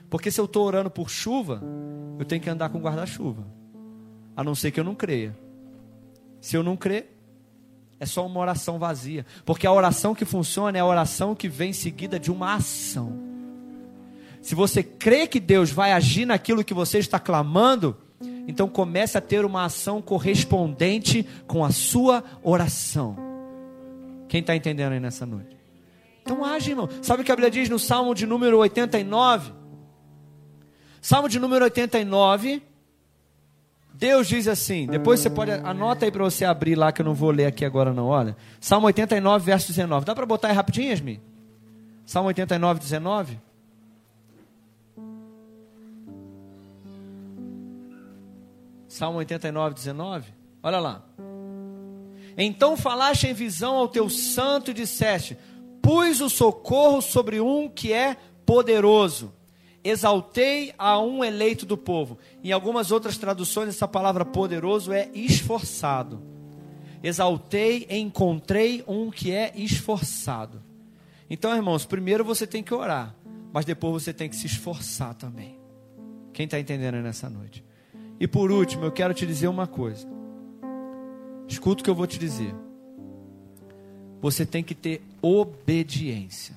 Porque 0.09 0.29
se 0.29 0.39
eu 0.39 0.45
estou 0.45 0.65
orando 0.65 0.89
por 0.89 1.09
chuva, 1.09 1.61
eu 2.19 2.25
tenho 2.25 2.41
que 2.41 2.49
andar 2.49 2.69
com 2.69 2.79
guarda-chuva. 2.79 3.47
A 4.35 4.43
não 4.43 4.53
ser 4.53 4.71
que 4.71 4.79
eu 4.79 4.83
não 4.83 4.93
creia. 4.93 5.35
Se 6.39 6.55
eu 6.55 6.61
não 6.61 6.77
crer, 6.77 7.17
é 7.99 8.05
só 8.05 8.25
uma 8.25 8.39
oração 8.39 8.77
vazia. 8.77 9.25
Porque 9.45 9.65
a 9.65 9.71
oração 9.71 10.13
que 10.13 10.25
funciona 10.25 10.77
é 10.77 10.81
a 10.81 10.85
oração 10.85 11.33
que 11.33 11.47
vem 11.47 11.73
seguida 11.73 12.19
de 12.19 12.31
uma 12.31 12.55
ação. 12.55 13.17
Se 14.41 14.53
você 14.53 14.83
crê 14.83 15.25
que 15.25 15.39
Deus 15.39 15.71
vai 15.71 15.93
agir 15.93 16.25
naquilo 16.25 16.63
que 16.63 16.73
você 16.73 16.99
está 16.99 17.17
clamando, 17.17 17.97
então 18.47 18.67
comece 18.67 19.17
a 19.17 19.21
ter 19.21 19.45
uma 19.45 19.65
ação 19.65 20.01
correspondente 20.01 21.25
com 21.47 21.63
a 21.63 21.71
sua 21.71 22.23
oração. 22.43 23.15
Quem 24.27 24.41
está 24.41 24.55
entendendo 24.55 24.91
aí 24.91 24.99
nessa 24.99 25.25
noite? 25.25 25.62
Então 26.23 26.43
age, 26.43 26.71
irmão. 26.71 26.89
Sabe 27.01 27.21
o 27.21 27.25
que 27.25 27.31
a 27.31 27.35
Bíblia 27.35 27.51
diz 27.51 27.69
no 27.69 27.77
Salmo 27.77 28.15
de 28.15 28.25
número 28.25 28.57
89? 28.57 29.51
Salmo 31.01 31.27
de 31.27 31.37
número 31.37 31.65
89. 31.65 32.63
Deus 33.93 34.27
diz 34.27 34.47
assim, 34.47 34.87
depois 34.87 35.19
você 35.19 35.29
pode, 35.29 35.51
anota 35.51 36.05
aí 36.05 36.11
para 36.11 36.23
você 36.23 36.43
abrir 36.43 36.75
lá, 36.75 36.91
que 36.91 37.01
eu 37.01 37.05
não 37.05 37.13
vou 37.13 37.29
ler 37.29 37.45
aqui 37.45 37.63
agora 37.63 37.93
não, 37.93 38.07
olha. 38.07 38.35
Salmo 38.59 38.87
89, 38.87 39.45
verso 39.45 39.67
19. 39.67 40.05
Dá 40.05 40.15
para 40.15 40.25
botar 40.25 40.47
aí 40.47 40.55
rapidinho, 40.55 40.89
Yasmin? 40.89 41.21
Salmo 42.05 42.27
89, 42.29 42.79
19. 42.79 43.39
Salmo 48.87 49.17
89, 49.19 49.75
19. 49.75 50.33
Olha 50.61 50.79
lá. 50.79 51.03
Então 52.37 52.75
falaste 52.77 53.25
em 53.25 53.33
visão 53.33 53.75
ao 53.75 53.87
teu 53.87 54.09
santo 54.09 54.71
e 54.71 54.73
disseste: 54.73 55.37
Pus 55.83 56.21
o 56.21 56.29
socorro 56.29 57.01
sobre 57.01 57.41
um 57.41 57.67
que 57.67 57.91
é 57.91 58.15
poderoso. 58.45 59.33
Exaltei 59.83 60.73
a 60.77 60.97
um 60.97 61.25
eleito 61.25 61.65
do 61.65 61.77
povo. 61.77 62.17
Em 62.41 62.53
algumas 62.53 62.89
outras 62.89 63.17
traduções, 63.17 63.67
essa 63.67 63.85
palavra 63.85 64.23
poderoso 64.23 64.93
é 64.93 65.09
esforçado. 65.13 66.23
Exaltei, 67.03 67.85
encontrei 67.89 68.81
um 68.87 69.11
que 69.11 69.33
é 69.33 69.51
esforçado. 69.57 70.63
Então, 71.29 71.53
irmãos, 71.53 71.85
primeiro 71.85 72.23
você 72.23 72.47
tem 72.47 72.63
que 72.63 72.73
orar, 72.73 73.13
mas 73.51 73.65
depois 73.65 74.01
você 74.01 74.13
tem 74.13 74.29
que 74.29 74.37
se 74.37 74.47
esforçar 74.47 75.13
também. 75.13 75.59
Quem 76.31 76.45
está 76.45 76.57
entendendo 76.57 77.01
nessa 77.01 77.29
noite? 77.29 77.61
E 78.17 78.25
por 78.25 78.51
último, 78.53 78.85
eu 78.85 78.91
quero 78.91 79.13
te 79.13 79.25
dizer 79.27 79.49
uma 79.49 79.67
coisa. 79.67 80.07
Escuta 81.45 81.81
o 81.81 81.83
que 81.83 81.89
eu 81.89 81.95
vou 81.95 82.07
te 82.07 82.17
dizer. 82.17 82.55
Você 84.23 84.45
tem 84.45 84.63
que 84.63 84.73
ter 84.73 85.01
obediência. 85.21 86.55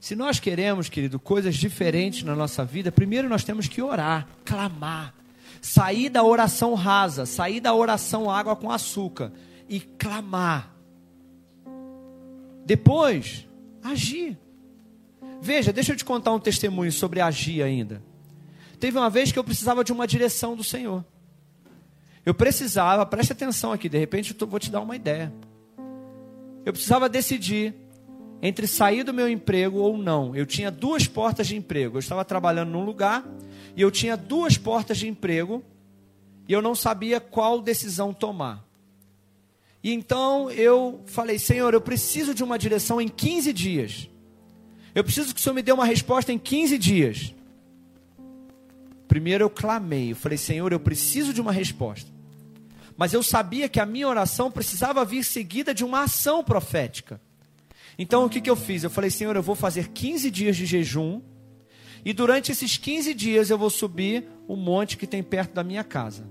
Se 0.00 0.16
nós 0.16 0.40
queremos, 0.40 0.88
querido, 0.88 1.20
coisas 1.20 1.54
diferentes 1.54 2.24
na 2.24 2.34
nossa 2.34 2.64
vida, 2.64 2.90
primeiro 2.90 3.28
nós 3.28 3.44
temos 3.44 3.68
que 3.68 3.80
orar, 3.80 4.26
clamar, 4.44 5.14
sair 5.62 6.08
da 6.08 6.24
oração 6.24 6.74
rasa, 6.74 7.24
sair 7.24 7.60
da 7.60 7.72
oração 7.72 8.28
água 8.28 8.56
com 8.56 8.68
açúcar 8.68 9.30
e 9.68 9.78
clamar. 9.78 10.74
Depois, 12.66 13.46
agir. 13.80 14.36
Veja, 15.40 15.72
deixa 15.72 15.92
eu 15.92 15.96
te 15.96 16.04
contar 16.04 16.32
um 16.32 16.40
testemunho 16.40 16.90
sobre 16.90 17.20
agir 17.20 17.62
ainda. 17.62 18.02
Teve 18.80 18.98
uma 18.98 19.08
vez 19.08 19.30
que 19.30 19.38
eu 19.38 19.44
precisava 19.44 19.84
de 19.84 19.92
uma 19.92 20.04
direção 20.04 20.56
do 20.56 20.64
Senhor. 20.64 21.04
Eu 22.26 22.34
precisava, 22.34 23.06
preste 23.06 23.32
atenção 23.32 23.70
aqui, 23.70 23.88
de 23.88 23.98
repente 23.98 24.34
eu 24.36 24.46
vou 24.48 24.58
te 24.58 24.68
dar 24.68 24.80
uma 24.80 24.96
ideia. 24.96 25.32
Eu 26.68 26.72
precisava 26.74 27.08
decidir 27.08 27.74
entre 28.42 28.66
sair 28.66 29.02
do 29.02 29.14
meu 29.14 29.26
emprego 29.26 29.78
ou 29.78 29.96
não. 29.96 30.36
Eu 30.36 30.44
tinha 30.44 30.70
duas 30.70 31.06
portas 31.06 31.46
de 31.46 31.56
emprego. 31.56 31.96
Eu 31.96 32.00
estava 32.00 32.22
trabalhando 32.26 32.68
num 32.72 32.84
lugar 32.84 33.26
e 33.74 33.80
eu 33.80 33.90
tinha 33.90 34.18
duas 34.18 34.58
portas 34.58 34.98
de 34.98 35.08
emprego 35.08 35.64
e 36.46 36.52
eu 36.52 36.60
não 36.60 36.74
sabia 36.74 37.20
qual 37.20 37.62
decisão 37.62 38.12
tomar. 38.12 38.62
E 39.82 39.94
então 39.94 40.50
eu 40.50 41.00
falei: 41.06 41.38
Senhor, 41.38 41.72
eu 41.72 41.80
preciso 41.80 42.34
de 42.34 42.44
uma 42.44 42.58
direção 42.58 43.00
em 43.00 43.08
15 43.08 43.50
dias. 43.50 44.10
Eu 44.94 45.02
preciso 45.02 45.34
que 45.34 45.40
o 45.40 45.42
Senhor 45.42 45.54
me 45.54 45.62
dê 45.62 45.72
uma 45.72 45.86
resposta 45.86 46.30
em 46.30 46.38
15 46.38 46.76
dias. 46.76 47.34
Primeiro 49.08 49.42
eu 49.42 49.48
clamei, 49.48 50.12
eu 50.12 50.16
falei, 50.16 50.36
Senhor, 50.36 50.70
eu 50.70 50.78
preciso 50.78 51.32
de 51.32 51.40
uma 51.40 51.50
resposta. 51.50 52.17
Mas 52.98 53.12
eu 53.12 53.22
sabia 53.22 53.68
que 53.68 53.78
a 53.78 53.86
minha 53.86 54.08
oração 54.08 54.50
precisava 54.50 55.04
vir 55.04 55.22
seguida 55.22 55.72
de 55.72 55.84
uma 55.84 56.02
ação 56.02 56.42
profética. 56.42 57.20
Então 57.96 58.24
o 58.24 58.28
que, 58.28 58.40
que 58.40 58.50
eu 58.50 58.56
fiz? 58.56 58.82
Eu 58.82 58.90
falei, 58.90 59.08
Senhor, 59.08 59.36
eu 59.36 59.42
vou 59.42 59.54
fazer 59.54 59.90
15 59.90 60.28
dias 60.32 60.56
de 60.56 60.66
jejum 60.66 61.20
E 62.04 62.12
durante 62.12 62.50
esses 62.50 62.76
15 62.76 63.14
dias 63.14 63.50
eu 63.50 63.56
vou 63.56 63.70
subir 63.70 64.28
o 64.48 64.56
monte 64.56 64.96
que 64.96 65.06
tem 65.06 65.22
perto 65.22 65.54
da 65.54 65.62
minha 65.62 65.84
casa. 65.84 66.24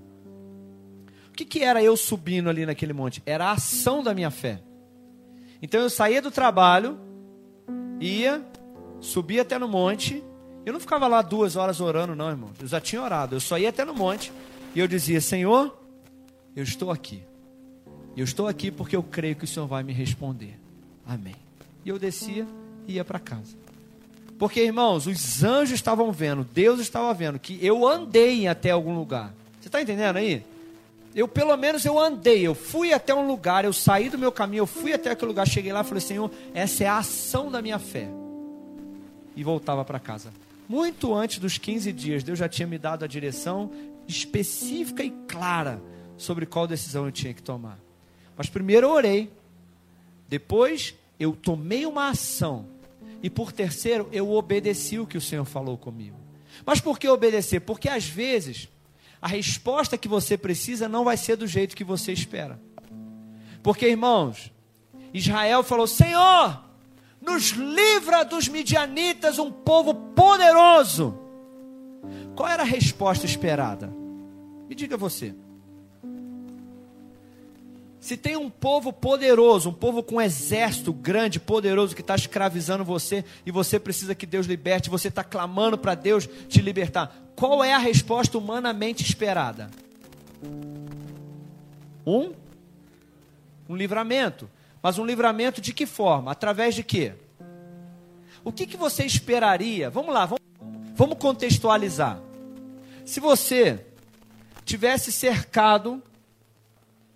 O 1.30 1.32
que, 1.32 1.46
que 1.46 1.62
era 1.62 1.82
eu 1.82 1.96
subindo 1.96 2.50
ali 2.50 2.66
naquele 2.66 2.92
monte? 2.92 3.22
Era 3.24 3.46
a 3.46 3.52
ação 3.52 4.02
da 4.02 4.12
minha 4.12 4.30
fé. 4.30 4.60
Então 5.62 5.80
eu 5.80 5.88
saía 5.88 6.20
do 6.20 6.30
trabalho, 6.30 7.00
ia, 7.98 8.44
subia 9.00 9.40
até 9.40 9.58
no 9.58 9.68
monte. 9.68 10.22
Eu 10.66 10.74
não 10.74 10.80
ficava 10.80 11.06
lá 11.06 11.22
duas 11.22 11.56
horas 11.56 11.80
orando, 11.80 12.14
não, 12.14 12.28
irmão. 12.28 12.50
Eu 12.60 12.66
já 12.66 12.78
tinha 12.78 13.00
orado. 13.00 13.36
Eu 13.36 13.40
só 13.40 13.58
ia 13.58 13.70
até 13.70 13.86
no 13.86 13.94
monte 13.94 14.30
e 14.74 14.80
eu 14.80 14.86
dizia: 14.86 15.20
Senhor, 15.20 15.78
eu 16.54 16.62
estou 16.62 16.90
aqui. 16.90 17.22
Eu 18.16 18.24
estou 18.24 18.48
aqui 18.48 18.70
porque 18.70 18.96
eu 18.96 19.02
creio 19.02 19.36
que 19.36 19.44
o 19.44 19.46
Senhor 19.46 19.66
vai 19.66 19.82
me 19.82 19.92
responder. 19.92 20.58
Amém. 21.06 21.36
E 21.84 21.88
eu 21.88 21.98
descia 21.98 22.46
e 22.86 22.94
ia 22.94 23.04
para 23.04 23.18
casa. 23.18 23.56
Porque, 24.38 24.60
irmãos, 24.62 25.06
os 25.06 25.42
anjos 25.42 25.74
estavam 25.74 26.12
vendo, 26.12 26.44
Deus 26.44 26.80
estava 26.80 27.12
vendo 27.12 27.38
que 27.38 27.58
eu 27.64 27.86
andei 27.86 28.46
até 28.46 28.70
algum 28.70 28.96
lugar. 28.96 29.34
Você 29.60 29.68
está 29.68 29.82
entendendo 29.82 30.16
aí? 30.16 30.44
Eu, 31.14 31.26
pelo 31.26 31.56
menos, 31.56 31.84
eu 31.84 31.98
andei, 31.98 32.46
eu 32.46 32.54
fui 32.54 32.92
até 32.92 33.14
um 33.14 33.26
lugar, 33.26 33.64
eu 33.64 33.72
saí 33.72 34.08
do 34.08 34.18
meu 34.18 34.30
caminho, 34.30 34.62
eu 34.62 34.66
fui 34.66 34.92
até 34.92 35.10
aquele 35.10 35.28
lugar, 35.28 35.46
cheguei 35.48 35.72
lá 35.72 35.80
e 35.80 35.84
falei, 35.84 36.00
Senhor, 36.00 36.30
essa 36.54 36.84
é 36.84 36.86
a 36.86 36.98
ação 36.98 37.50
da 37.50 37.60
minha 37.60 37.78
fé. 37.78 38.08
E 39.34 39.42
voltava 39.42 39.84
para 39.84 39.98
casa. 39.98 40.32
Muito 40.68 41.14
antes 41.14 41.38
dos 41.38 41.58
15 41.58 41.92
dias, 41.92 42.22
Deus 42.22 42.38
já 42.38 42.48
tinha 42.48 42.68
me 42.68 42.78
dado 42.78 43.04
a 43.04 43.08
direção 43.08 43.70
específica 44.06 45.02
e 45.02 45.10
clara 45.26 45.80
sobre 46.18 46.44
qual 46.44 46.66
decisão 46.66 47.06
eu 47.06 47.12
tinha 47.12 47.32
que 47.32 47.42
tomar. 47.42 47.78
Mas 48.36 48.50
primeiro 48.50 48.88
eu 48.88 48.90
orei, 48.90 49.32
depois 50.28 50.94
eu 51.18 51.34
tomei 51.34 51.86
uma 51.86 52.10
ação 52.10 52.66
e 53.22 53.28
por 53.28 53.50
terceiro, 53.52 54.08
eu 54.12 54.30
obedeci 54.30 54.98
o 54.98 55.06
que 55.06 55.18
o 55.18 55.20
Senhor 55.20 55.44
falou 55.44 55.76
comigo. 55.76 56.16
Mas 56.64 56.80
por 56.80 56.98
que 56.98 57.08
obedecer? 57.08 57.60
Porque 57.60 57.88
às 57.88 58.04
vezes 58.04 58.68
a 59.20 59.26
resposta 59.26 59.98
que 59.98 60.06
você 60.06 60.36
precisa 60.36 60.88
não 60.88 61.04
vai 61.04 61.16
ser 61.16 61.36
do 61.36 61.46
jeito 61.46 61.76
que 61.76 61.84
você 61.84 62.12
espera. 62.12 62.60
Porque, 63.62 63.88
irmãos, 63.88 64.52
Israel 65.12 65.62
falou: 65.64 65.86
Senhor, 65.86 66.62
nos 67.20 67.50
livra 67.50 68.24
dos 68.24 68.46
midianitas, 68.48 69.38
um 69.38 69.50
povo 69.50 69.94
poderoso. 69.94 71.18
Qual 72.36 72.48
era 72.48 72.62
a 72.62 72.66
resposta 72.66 73.26
esperada? 73.26 73.92
Me 74.68 74.74
diga 74.74 74.96
você. 74.96 75.34
Se 78.00 78.16
tem 78.16 78.36
um 78.36 78.48
povo 78.48 78.92
poderoso, 78.92 79.70
um 79.70 79.74
povo 79.74 80.02
com 80.02 80.16
um 80.16 80.20
exército 80.20 80.92
grande, 80.92 81.40
poderoso, 81.40 81.94
que 81.94 82.00
está 82.00 82.14
escravizando 82.14 82.84
você 82.84 83.24
e 83.44 83.50
você 83.50 83.78
precisa 83.78 84.14
que 84.14 84.24
Deus 84.24 84.46
liberte, 84.46 84.88
você 84.88 85.08
está 85.08 85.24
clamando 85.24 85.76
para 85.76 85.94
Deus 85.94 86.28
te 86.48 86.60
libertar, 86.60 87.14
qual 87.34 87.62
é 87.64 87.72
a 87.72 87.78
resposta 87.78 88.38
humanamente 88.38 89.02
esperada? 89.02 89.68
Um? 92.06 92.32
Um 93.68 93.76
livramento. 93.76 94.48
Mas 94.80 94.98
um 94.98 95.04
livramento 95.04 95.60
de 95.60 95.72
que 95.72 95.84
forma? 95.84 96.30
Através 96.30 96.74
de 96.74 96.84
quê? 96.84 97.14
O 98.44 98.52
que, 98.52 98.66
que 98.66 98.76
você 98.76 99.04
esperaria? 99.04 99.90
Vamos 99.90 100.14
lá, 100.14 100.24
vamos, 100.24 100.40
vamos 100.94 101.18
contextualizar. 101.18 102.20
Se 103.04 103.18
você 103.18 103.84
tivesse 104.64 105.10
cercado 105.10 106.02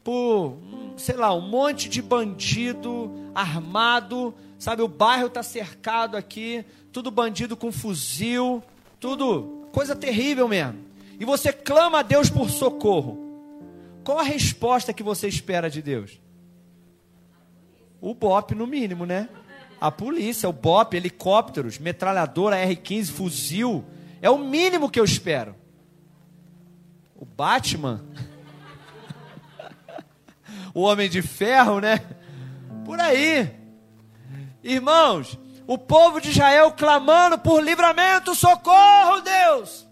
por 0.03 0.59
sei 0.97 1.17
lá, 1.17 1.35
um 1.35 1.41
monte 1.41 1.89
de 1.89 2.03
bandido 2.03 3.11
armado, 3.35 4.35
sabe? 4.59 4.83
O 4.83 4.89
bairro 4.89 5.27
está 5.27 5.43
cercado 5.43 6.17
aqui, 6.17 6.65
tudo 6.93 7.11
bandido 7.11 7.57
com 7.57 7.73
fuzil, 7.73 8.63
tudo 9.01 9.69
coisa 9.73 9.97
terrível 9.97 10.47
mesmo. 10.47 10.79
E 11.19 11.25
você 11.25 11.53
clama 11.53 12.01
a 12.01 12.03
Deus 12.03 12.29
por 12.29 12.51
socorro. 12.51 13.19
Qual 14.05 14.19
a 14.19 14.23
resposta 14.23 14.93
que 14.93 15.03
você 15.03 15.29
espera 15.29 15.71
de 15.71 15.81
Deus? 15.81 16.21
O 18.01 18.15
BOP, 18.15 18.55
no 18.55 18.67
mínimo, 18.67 19.07
né? 19.07 19.29
A 19.81 19.91
polícia, 19.91 20.49
o 20.49 20.53
BOP, 20.53 20.95
helicópteros, 20.95 21.79
metralhadora 21.79 22.57
R-15, 22.57 23.07
fuzil. 23.13 23.85
É 24.21 24.29
o 24.29 24.39
mínimo 24.39 24.91
que 24.91 24.99
eu 24.99 25.05
espero. 25.05 25.55
O 27.15 27.25
Batman 27.25 28.05
o 30.75 30.83
homem 30.83 31.09
de 31.09 31.23
ferro, 31.23 31.81
né? 31.81 32.01
Por 32.85 32.99
aí. 32.99 33.51
Irmãos, 34.63 35.39
o 35.67 35.77
povo 35.77 36.21
de 36.21 36.31
Israel 36.31 36.73
clamando 36.73 37.39
por 37.39 37.63
livramento, 37.63 38.35
socorro, 38.35 39.21
Deus. 39.21 39.87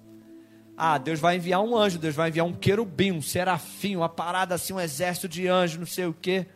Ah, 0.76 0.96
Deus 0.96 1.20
vai 1.20 1.36
enviar 1.36 1.60
um 1.60 1.76
anjo, 1.76 1.98
Deus 1.98 2.14
vai 2.14 2.30
enviar 2.30 2.46
um 2.46 2.52
querubim, 2.52 3.12
um 3.12 3.20
serafim, 3.20 3.96
uma 3.96 4.08
parada 4.08 4.54
assim, 4.54 4.72
um 4.72 4.80
exército 4.80 5.28
de 5.28 5.46
anjos, 5.46 5.78
não 5.78 5.86
sei 5.86 6.06
o 6.06 6.14
quê. 6.14 6.46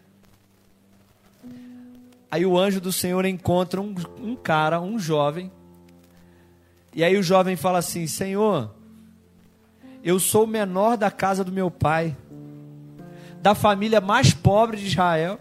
Aí 2.31 2.47
o 2.47 2.59
anjo 2.59 2.81
do 2.81 2.91
Senhor 2.91 3.25
encontra 3.27 3.81
um, 3.81 3.95
um 4.19 4.35
cara, 4.35 4.81
um 4.81 4.99
jovem. 4.99 5.53
E 6.95 7.05
aí 7.05 7.17
o 7.17 7.23
jovem 7.23 7.55
fala 7.55 7.79
assim: 7.79 8.07
Senhor, 8.07 8.75
eu 10.03 10.19
sou 10.19 10.45
o 10.45 10.49
menor 10.49 10.97
da 10.97 11.11
casa 11.11 11.45
do 11.45 11.53
meu 11.53 11.71
pai 11.71 12.17
da 13.45 13.55
família 13.55 14.01
mais 14.01 14.33
pobre 14.33 14.79
de 14.79 14.87
Israel. 14.87 15.39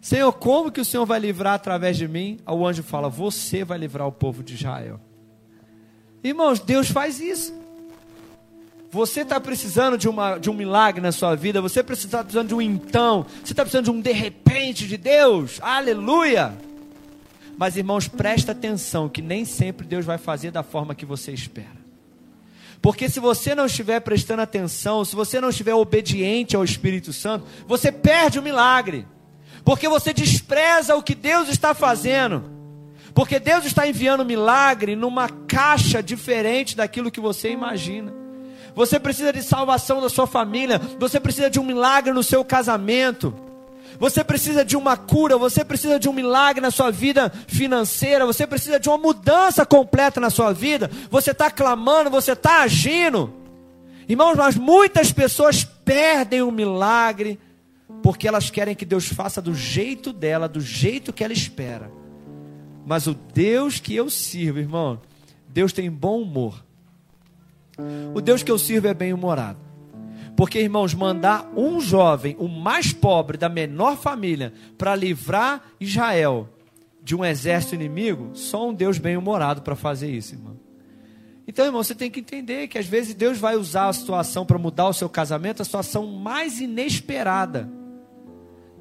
Senhor, 0.00 0.32
como 0.32 0.72
que 0.72 0.80
o 0.80 0.84
Senhor 0.84 1.04
vai 1.04 1.20
livrar 1.20 1.52
através 1.52 1.98
de 1.98 2.08
mim? 2.08 2.38
O 2.46 2.66
anjo 2.66 2.82
fala: 2.82 3.10
Você 3.10 3.62
vai 3.64 3.76
livrar 3.76 4.08
o 4.08 4.12
povo 4.12 4.42
de 4.42 4.54
Israel. 4.54 4.98
Irmãos, 6.24 6.58
Deus 6.58 6.88
faz 6.88 7.20
isso. 7.20 7.52
Você 8.90 9.20
está 9.20 9.38
precisando 9.38 9.98
de, 9.98 10.08
uma, 10.08 10.38
de 10.38 10.48
um 10.48 10.54
milagre 10.54 11.02
na 11.02 11.12
sua 11.12 11.34
vida, 11.34 11.60
você 11.60 11.80
está 11.80 12.24
precisando 12.24 12.48
de 12.48 12.54
um 12.54 12.62
então, 12.62 13.26
você 13.44 13.52
está 13.52 13.62
precisando 13.62 13.84
de 13.84 13.90
um 13.90 14.00
de 14.00 14.12
repente 14.12 14.88
de 14.88 14.96
Deus, 14.96 15.58
aleluia. 15.62 16.54
Mas 17.58 17.76
irmãos, 17.76 18.08
presta 18.08 18.52
atenção 18.52 19.06
que 19.06 19.20
nem 19.20 19.44
sempre 19.44 19.86
Deus 19.86 20.06
vai 20.06 20.16
fazer 20.16 20.50
da 20.50 20.62
forma 20.62 20.94
que 20.94 21.04
você 21.04 21.30
espera. 21.30 21.81
Porque 22.82 23.08
se 23.08 23.20
você 23.20 23.54
não 23.54 23.66
estiver 23.66 24.00
prestando 24.00 24.42
atenção, 24.42 25.04
se 25.04 25.14
você 25.14 25.40
não 25.40 25.50
estiver 25.50 25.72
obediente 25.72 26.56
ao 26.56 26.64
Espírito 26.64 27.12
Santo, 27.12 27.46
você 27.64 27.92
perde 27.92 28.40
o 28.40 28.42
milagre. 28.42 29.06
Porque 29.64 29.88
você 29.88 30.12
despreza 30.12 30.96
o 30.96 31.02
que 31.02 31.14
Deus 31.14 31.48
está 31.48 31.74
fazendo. 31.74 32.50
Porque 33.14 33.38
Deus 33.38 33.64
está 33.64 33.86
enviando 33.86 34.24
milagre 34.24 34.96
numa 34.96 35.28
caixa 35.28 36.02
diferente 36.02 36.76
daquilo 36.76 37.10
que 37.10 37.20
você 37.20 37.52
imagina. 37.52 38.12
Você 38.74 38.98
precisa 38.98 39.32
de 39.32 39.44
salvação 39.44 40.00
da 40.00 40.08
sua 40.08 40.26
família, 40.26 40.80
você 40.98 41.20
precisa 41.20 41.48
de 41.48 41.60
um 41.60 41.64
milagre 41.64 42.12
no 42.12 42.22
seu 42.22 42.44
casamento. 42.44 43.32
Você 43.98 44.24
precisa 44.24 44.64
de 44.64 44.76
uma 44.76 44.96
cura, 44.96 45.36
você 45.36 45.64
precisa 45.64 45.98
de 45.98 46.08
um 46.08 46.12
milagre 46.12 46.60
na 46.60 46.70
sua 46.70 46.90
vida 46.90 47.32
financeira, 47.46 48.26
você 48.26 48.46
precisa 48.46 48.80
de 48.80 48.88
uma 48.88 48.98
mudança 48.98 49.64
completa 49.64 50.20
na 50.20 50.30
sua 50.30 50.52
vida. 50.52 50.90
Você 51.10 51.30
está 51.30 51.50
clamando, 51.50 52.10
você 52.10 52.32
está 52.32 52.62
agindo. 52.62 53.32
Irmãos, 54.08 54.36
mas 54.36 54.56
muitas 54.56 55.12
pessoas 55.12 55.64
perdem 55.64 56.42
o 56.42 56.50
milagre 56.50 57.38
porque 58.02 58.26
elas 58.26 58.50
querem 58.50 58.74
que 58.74 58.84
Deus 58.84 59.06
faça 59.06 59.40
do 59.40 59.54
jeito 59.54 60.12
dela, 60.12 60.48
do 60.48 60.60
jeito 60.60 61.12
que 61.12 61.22
ela 61.22 61.32
espera. 61.32 61.90
Mas 62.84 63.06
o 63.06 63.14
Deus 63.14 63.78
que 63.78 63.94
eu 63.94 64.10
sirvo, 64.10 64.58
irmão, 64.58 65.00
Deus 65.48 65.72
tem 65.72 65.90
bom 65.90 66.20
humor. 66.20 66.64
O 68.14 68.20
Deus 68.20 68.42
que 68.42 68.50
eu 68.50 68.58
sirvo 68.58 68.88
é 68.88 68.94
bem-humorado. 68.94 69.71
Porque, 70.42 70.58
irmãos, 70.58 70.92
mandar 70.92 71.48
um 71.56 71.80
jovem, 71.80 72.34
o 72.36 72.48
mais 72.48 72.92
pobre 72.92 73.38
da 73.38 73.48
menor 73.48 73.96
família, 73.96 74.52
para 74.76 74.92
livrar 74.96 75.62
Israel 75.78 76.48
de 77.00 77.14
um 77.14 77.24
exército 77.24 77.76
inimigo, 77.76 78.32
só 78.34 78.68
um 78.68 78.74
Deus 78.74 78.98
bem-humorado 78.98 79.62
para 79.62 79.76
fazer 79.76 80.10
isso, 80.10 80.34
irmão. 80.34 80.58
Então, 81.46 81.64
irmão, 81.64 81.80
você 81.80 81.94
tem 81.94 82.10
que 82.10 82.18
entender 82.18 82.66
que 82.66 82.76
às 82.76 82.86
vezes 82.86 83.14
Deus 83.14 83.38
vai 83.38 83.54
usar 83.54 83.86
a 83.86 83.92
situação 83.92 84.44
para 84.44 84.58
mudar 84.58 84.88
o 84.88 84.92
seu 84.92 85.08
casamento, 85.08 85.62
a 85.62 85.64
situação 85.64 86.08
mais 86.08 86.58
inesperada. 86.60 87.70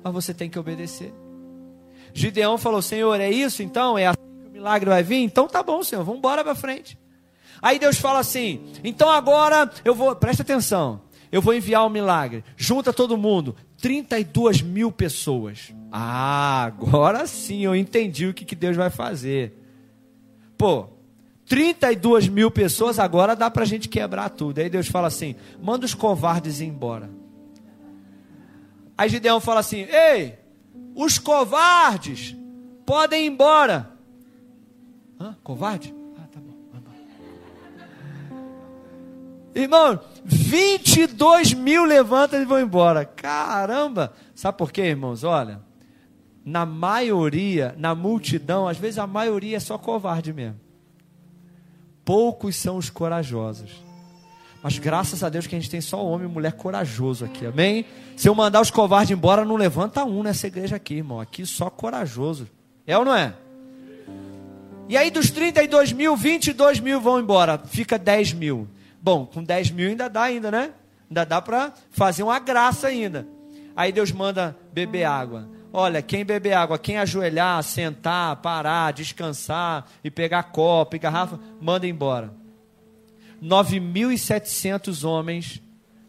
Mas 0.04 0.14
você 0.14 0.34
tem 0.34 0.50
que 0.50 0.58
obedecer. 0.58 1.14
Gideão 2.12 2.58
falou: 2.58 2.82
Senhor, 2.82 3.22
é 3.22 3.30
isso 3.30 3.62
então? 3.62 4.00
É 4.00 4.08
assim 4.08 4.40
que 4.42 4.50
o 4.50 4.52
milagre 4.52 4.90
vai 4.90 5.04
vir? 5.04 5.18
Então 5.18 5.48
tá 5.48 5.62
bom, 5.62 5.84
Senhor, 5.84 6.04
vamos 6.04 6.18
embora 6.18 6.44
para 6.44 6.56
frente. 6.56 6.98
Aí 7.62 7.78
Deus 7.78 8.00
fala 8.00 8.18
assim: 8.18 8.64
então 8.84 9.12
agora 9.12 9.70
eu 9.86 9.94
vou, 9.94 10.16
presta 10.16 10.42
atenção 10.42 11.11
eu 11.32 11.42
vou 11.42 11.54
enviar 11.54 11.84
o 11.84 11.88
um 11.88 11.90
milagre. 11.90 12.44
Junta 12.58 12.92
todo 12.92 13.18
mundo. 13.18 13.56
32 13.78 14.62
mil 14.62 14.92
pessoas. 14.92 15.74
Ah, 15.92 16.64
agora 16.64 17.26
sim 17.26 17.64
eu 17.64 17.76
entendi 17.76 18.28
o 18.28 18.34
que, 18.34 18.44
que 18.44 18.56
Deus 18.56 18.76
vai 18.76 18.90
fazer. 18.90 19.58
Pô, 20.58 20.90
32 21.46 22.28
mil 22.28 22.52
pessoas, 22.52 23.00
agora 23.00 23.36
dá 23.36 23.50
para 23.50 23.64
a 23.64 23.66
gente 23.66 23.90
quebrar 23.90 24.30
tudo. 24.30 24.60
Aí 24.60 24.70
Deus 24.70 24.88
fala 24.88 25.08
assim: 25.08 25.36
manda 25.62 25.86
os 25.86 25.94
covardes 25.94 26.62
embora. 26.62 27.10
Aí 28.98 29.10
Gideão 29.10 29.40
fala 29.40 29.62
assim: 29.62 29.88
ei, 29.90 30.38
os 30.96 31.18
covardes 31.18 32.36
podem 32.86 33.26
ir 33.26 33.28
embora. 33.28 33.92
Hã? 35.20 35.36
Covarde? 35.44 35.94
Ah, 36.18 36.28
tá 36.32 36.40
bom. 36.40 36.54
Irmão, 39.54 40.00
22 40.52 41.54
mil 41.54 41.86
levantam 41.86 42.42
e 42.42 42.44
vão 42.44 42.60
embora. 42.60 43.06
Caramba! 43.06 44.12
Sabe 44.36 44.58
por 44.58 44.70
quê, 44.70 44.82
irmãos? 44.82 45.24
Olha, 45.24 45.62
na 46.44 46.66
maioria, 46.66 47.74
na 47.78 47.96
multidão, 47.96 48.68
às 48.68 48.78
vezes 48.78 49.00
a 49.00 49.08
maioria 49.08 49.56
é 49.56 49.60
só 49.62 49.78
covarde 49.78 50.34
mesmo. 50.34 50.60
Poucos 52.04 52.58
são 52.58 52.76
os 52.76 52.90
corajosos. 52.90 53.72
Mas 54.62 54.78
graças 54.78 55.24
a 55.24 55.30
Deus 55.30 55.48
que 55.48 55.56
a 55.56 55.60
gente 55.60 55.72
tem 55.72 55.80
só 55.80 56.06
homem 56.06 56.28
e 56.28 56.32
mulher 56.32 56.52
corajoso 56.52 57.24
aqui, 57.24 57.46
amém? 57.46 57.86
Se 58.18 58.28
eu 58.28 58.36
mandar 58.36 58.60
os 58.60 58.70
covardes 58.70 59.12
embora, 59.12 59.46
não 59.46 59.56
levanta 59.56 60.04
um 60.04 60.22
nessa 60.22 60.48
igreja 60.48 60.76
aqui, 60.76 60.96
irmão. 60.96 61.22
Aqui 61.22 61.46
só 61.46 61.70
corajoso. 61.70 62.46
É 62.86 62.98
ou 62.98 63.06
não 63.06 63.16
é? 63.16 63.34
E 64.90 64.98
aí 64.98 65.10
dos 65.10 65.32
32 65.32 65.94
mil, 65.94 66.18
22 66.18 66.82
mil 66.82 67.00
vão 67.00 67.22
embora. 67.22 67.58
Fica 67.58 67.98
10 67.98 68.34
mil. 68.34 68.68
Bom, 69.02 69.26
com 69.26 69.44
10 69.44 69.72
mil 69.72 69.90
ainda 69.90 70.10
dá 70.10 70.24
ainda, 70.24 70.52
né? 70.52 70.74
Ainda 71.10 71.26
dá 71.26 71.42
para 71.42 71.74
fazer 71.90 72.24
uma 72.24 72.40
graça 72.40 72.88
ainda. 72.88 73.28
Aí 73.76 73.92
Deus 73.92 74.12
manda 74.12 74.56
beber 74.72 75.06
água. 75.06 75.50
Olha, 75.74 76.02
quem 76.02 76.26
beber 76.26 76.54
água, 76.54 76.78
quem 76.78 76.98
ajoelhar, 76.98 77.64
sentar, 77.64 78.36
parar, 78.38 78.92
descansar 78.92 79.88
e 80.04 80.12
pegar 80.12 80.44
copo 80.44 80.96
e 80.96 81.00
garrafa, 81.00 81.40
manda 81.60 81.88
embora. 81.88 82.34
9.700 83.42 85.08
homens, 85.08 85.62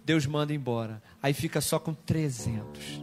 Deus 0.05 0.27
manda 0.27 0.53
embora. 0.53 1.01
Aí 1.23 1.33
fica 1.33 1.61
só 1.61 1.79
com 1.79 1.95
300. 1.95 3.03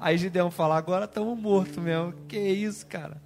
Aí 0.00 0.16
Gideão 0.16 0.50
fala: 0.50 0.76
agora 0.76 1.04
estamos 1.04 1.38
mortos 1.38 1.76
mesmo. 1.76 2.14
Que 2.28 2.38
isso, 2.38 2.86
cara? 2.86 3.20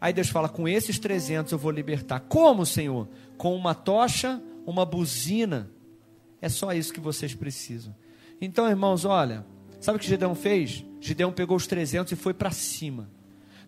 Aí 0.00 0.12
Deus 0.12 0.28
fala: 0.28 0.48
com 0.48 0.68
esses 0.68 0.98
300 0.98 1.52
eu 1.52 1.58
vou 1.58 1.70
libertar. 1.70 2.20
Como, 2.20 2.66
Senhor? 2.66 3.08
Com 3.38 3.56
uma 3.56 3.74
tocha, 3.74 4.42
uma 4.66 4.84
buzina. 4.84 5.70
É 6.42 6.48
só 6.50 6.72
isso 6.74 6.92
que 6.92 7.00
vocês 7.00 7.34
precisam. 7.34 7.94
Então, 8.40 8.68
irmãos, 8.68 9.06
olha, 9.06 9.46
sabe 9.80 9.96
o 9.96 10.00
que 10.00 10.06
Gideão 10.06 10.34
fez? 10.34 10.84
Gideão 11.00 11.32
pegou 11.32 11.56
os 11.56 11.66
300 11.66 12.12
e 12.12 12.16
foi 12.16 12.34
para 12.34 12.50
cima. 12.50 13.08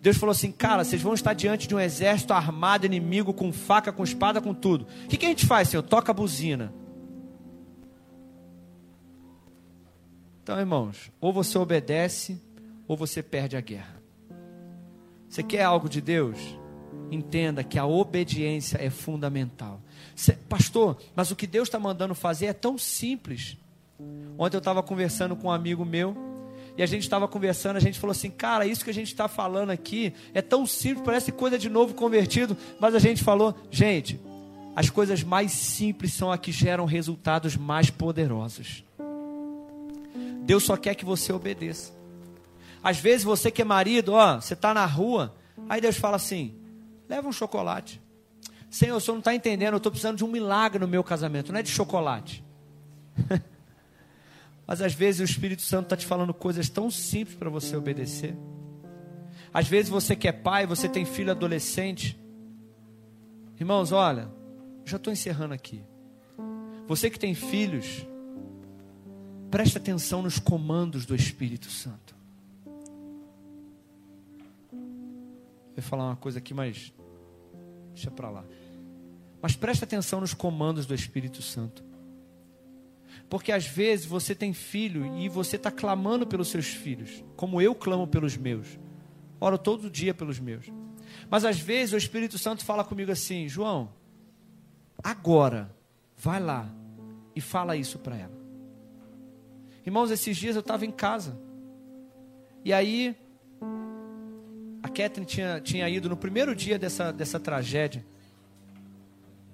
Deus 0.01 0.17
falou 0.17 0.33
assim: 0.33 0.51
Cara, 0.53 0.85
vocês 0.85 1.01
vão 1.01 1.15
estar 1.15 1.35
diante 1.35 1.69
de 1.69 1.75
um 1.75 1.81
exército 1.81 2.33
armado, 2.33 2.87
inimigo, 2.87 3.33
com 3.33 3.53
faca, 3.53 3.93
com 3.93 4.03
espada, 4.05 4.41
com 4.41 4.55
tudo. 4.55 4.87
O 5.05 5.09
que, 5.09 5.17
que 5.17 5.27
a 5.27 5.29
gente 5.29 5.47
faz, 5.47 5.69
Senhor? 5.69 5.83
Toca 5.83 6.11
a 6.11 6.15
buzina. 6.15 6.73
Então, 10.43 10.59
irmãos, 10.59 11.13
ou 11.21 11.33
você 11.33 11.57
obedece, 11.59 12.43
ou 12.89 12.97
você 12.97 13.23
perde 13.23 13.57
a 13.57 13.61
guerra. 13.61 14.03
Você 15.29 15.43
quer 15.43 15.63
algo 15.63 15.89
de 15.89 16.01
Deus? 16.01 16.60
Entenda 17.11 17.65
que 17.65 17.79
a 17.79 17.87
obediência 17.87 18.79
é 18.79 18.89
fundamental. 18.89 19.81
Pastor, 20.49 20.97
mas 21.15 21.31
o 21.31 21.37
que 21.37 21.47
Deus 21.47 21.69
está 21.69 21.79
mandando 21.79 22.15
fazer 22.15 22.47
é 22.47 22.53
tão 22.53 22.79
simples. 22.79 23.57
Ontem 24.39 24.57
eu 24.57 24.61
estava 24.61 24.83
conversando 24.83 25.35
com 25.35 25.49
um 25.49 25.53
amigo 25.53 25.85
meu 25.85 26.17
e 26.77 26.83
a 26.83 26.87
gente 26.87 27.03
estava 27.03 27.27
conversando, 27.27 27.77
a 27.77 27.81
gente 27.81 27.99
falou 27.99 28.13
assim, 28.13 28.31
cara, 28.31 28.67
isso 28.67 28.85
que 28.85 28.91
a 28.91 28.95
gente 28.95 29.09
está 29.09 29.29
falando 29.29 29.71
aqui 29.71 30.15
é 30.33 30.41
tão 30.41 30.65
simples, 30.67 31.05
parece 31.05 31.33
coisa 31.33 31.59
de 31.59 31.69
novo 31.69 31.95
convertido, 31.95 32.57
mas 32.79 32.95
a 32.95 32.99
gente 32.99 33.23
falou, 33.23 33.55
gente, 33.71 34.21
as 34.75 34.89
coisas 34.89 35.23
mais 35.23 35.53
simples 35.53 36.13
são 36.15 36.31
as 36.31 36.41
que 36.41 36.53
geram 36.53 36.85
resultados 36.85 37.57
mais 37.57 37.91
poderosos. 37.91 38.85
Deus 40.43 40.65
só 40.65 40.77
quer 40.77 40.95
que 40.95 41.05
você 41.05 41.33
obedeça. 41.33 41.93
Às 42.83 42.99
vezes 42.99 43.25
você 43.25 43.51
que 43.51 43.61
é 43.61 43.65
marido, 43.65 44.15
ó, 44.15 44.41
você 44.41 44.55
está 44.55 44.73
na 44.73 44.87
rua, 44.87 45.35
aí 45.69 45.81
Deus 45.81 45.97
fala 45.97 46.17
assim: 46.17 46.55
leva 47.11 47.29
um 47.29 47.33
chocolate. 47.33 48.01
Senhor, 48.71 48.97
o 48.97 49.01
senhor 49.01 49.17
não 49.17 49.19
está 49.19 49.35
entendendo, 49.35 49.75
eu 49.75 49.79
estou 49.79 49.91
precisando 49.91 50.17
de 50.17 50.25
um 50.25 50.29
milagre 50.29 50.79
no 50.79 50.87
meu 50.87 51.03
casamento, 51.03 51.51
não 51.51 51.59
é 51.59 51.63
de 51.63 51.69
chocolate. 51.69 52.45
Mas 54.65 54.81
às 54.81 54.95
vezes 54.95 55.21
o 55.21 55.25
Espírito 55.25 55.63
Santo 55.63 55.87
está 55.87 55.97
te 55.97 56.07
falando 56.07 56.33
coisas 56.33 56.69
tão 56.69 56.89
simples 56.89 57.37
para 57.37 57.51
você 57.51 57.77
obedecer. 57.77 58.37
Às 59.53 59.67
vezes 59.67 59.91
você 59.91 60.15
que 60.15 60.29
é 60.29 60.33
pai, 60.33 60.65
você 60.69 60.89
tem 60.89 61.05
filho 61.05 61.33
adolescente. 61.33 62.17
Irmãos, 63.59 63.91
olha, 63.91 64.31
já 64.85 64.97
estou 64.97 65.13
encerrando 65.13 65.53
aqui. 65.53 65.83
Você 66.87 67.11
que 67.11 67.19
tem 67.19 67.35
filhos, 67.35 68.07
preste 69.51 69.77
atenção 69.77 70.23
nos 70.23 70.39
comandos 70.39 71.05
do 71.05 71.17
Espírito 71.17 71.69
Santo. 71.69 72.15
Vou 75.75 75.83
falar 75.83 76.07
uma 76.07 76.17
coisa 76.17 76.39
aqui, 76.39 76.55
mas 76.55 76.93
deixa 78.01 78.11
para 78.11 78.31
lá. 78.31 78.45
Mas 79.43 79.55
preste 79.55 79.85
atenção 79.85 80.21
nos 80.21 80.33
comandos 80.33 80.87
do 80.87 80.95
Espírito 80.95 81.43
Santo. 81.43 81.85
Porque 83.29 83.53
às 83.53 83.67
vezes 83.67 84.07
você 84.07 84.35
tem 84.35 84.53
filho 84.53 85.17
e 85.19 85.29
você 85.29 85.57
está 85.57 85.71
clamando 85.71 86.27
pelos 86.27 86.49
seus 86.49 86.67
filhos, 86.67 87.23
como 87.37 87.61
eu 87.61 87.75
clamo 87.75 88.07
pelos 88.07 88.37
meus. 88.37 88.79
Oro 89.39 89.57
todo 89.57 89.91
dia 89.91 90.15
pelos 90.15 90.39
meus. 90.39 90.67
Mas 91.29 91.45
às 91.45 91.59
vezes 91.59 91.93
o 91.93 91.97
Espírito 91.97 92.39
Santo 92.39 92.65
fala 92.65 92.85
comigo 92.85 93.13
assim: 93.13 93.49
João, 93.49 93.93
agora, 95.03 95.75
vai 96.17 96.41
lá 96.41 96.69
e 97.35 97.41
fala 97.41 97.77
isso 97.77 97.99
para 97.99 98.17
ela. 98.17 98.41
Irmãos, 99.85 100.11
esses 100.11 100.37
dias 100.37 100.57
eu 100.57 100.61
estava 100.61 100.85
em 100.85 100.91
casa. 100.91 101.39
E 102.65 102.73
aí, 102.73 103.17
Catherine 104.91 105.27
tinha, 105.27 105.61
tinha 105.61 105.89
ido 105.89 106.09
no 106.09 106.17
primeiro 106.17 106.55
dia 106.55 106.79
dessa, 106.79 107.13
dessa 107.13 107.41
tragédia. 107.41 108.05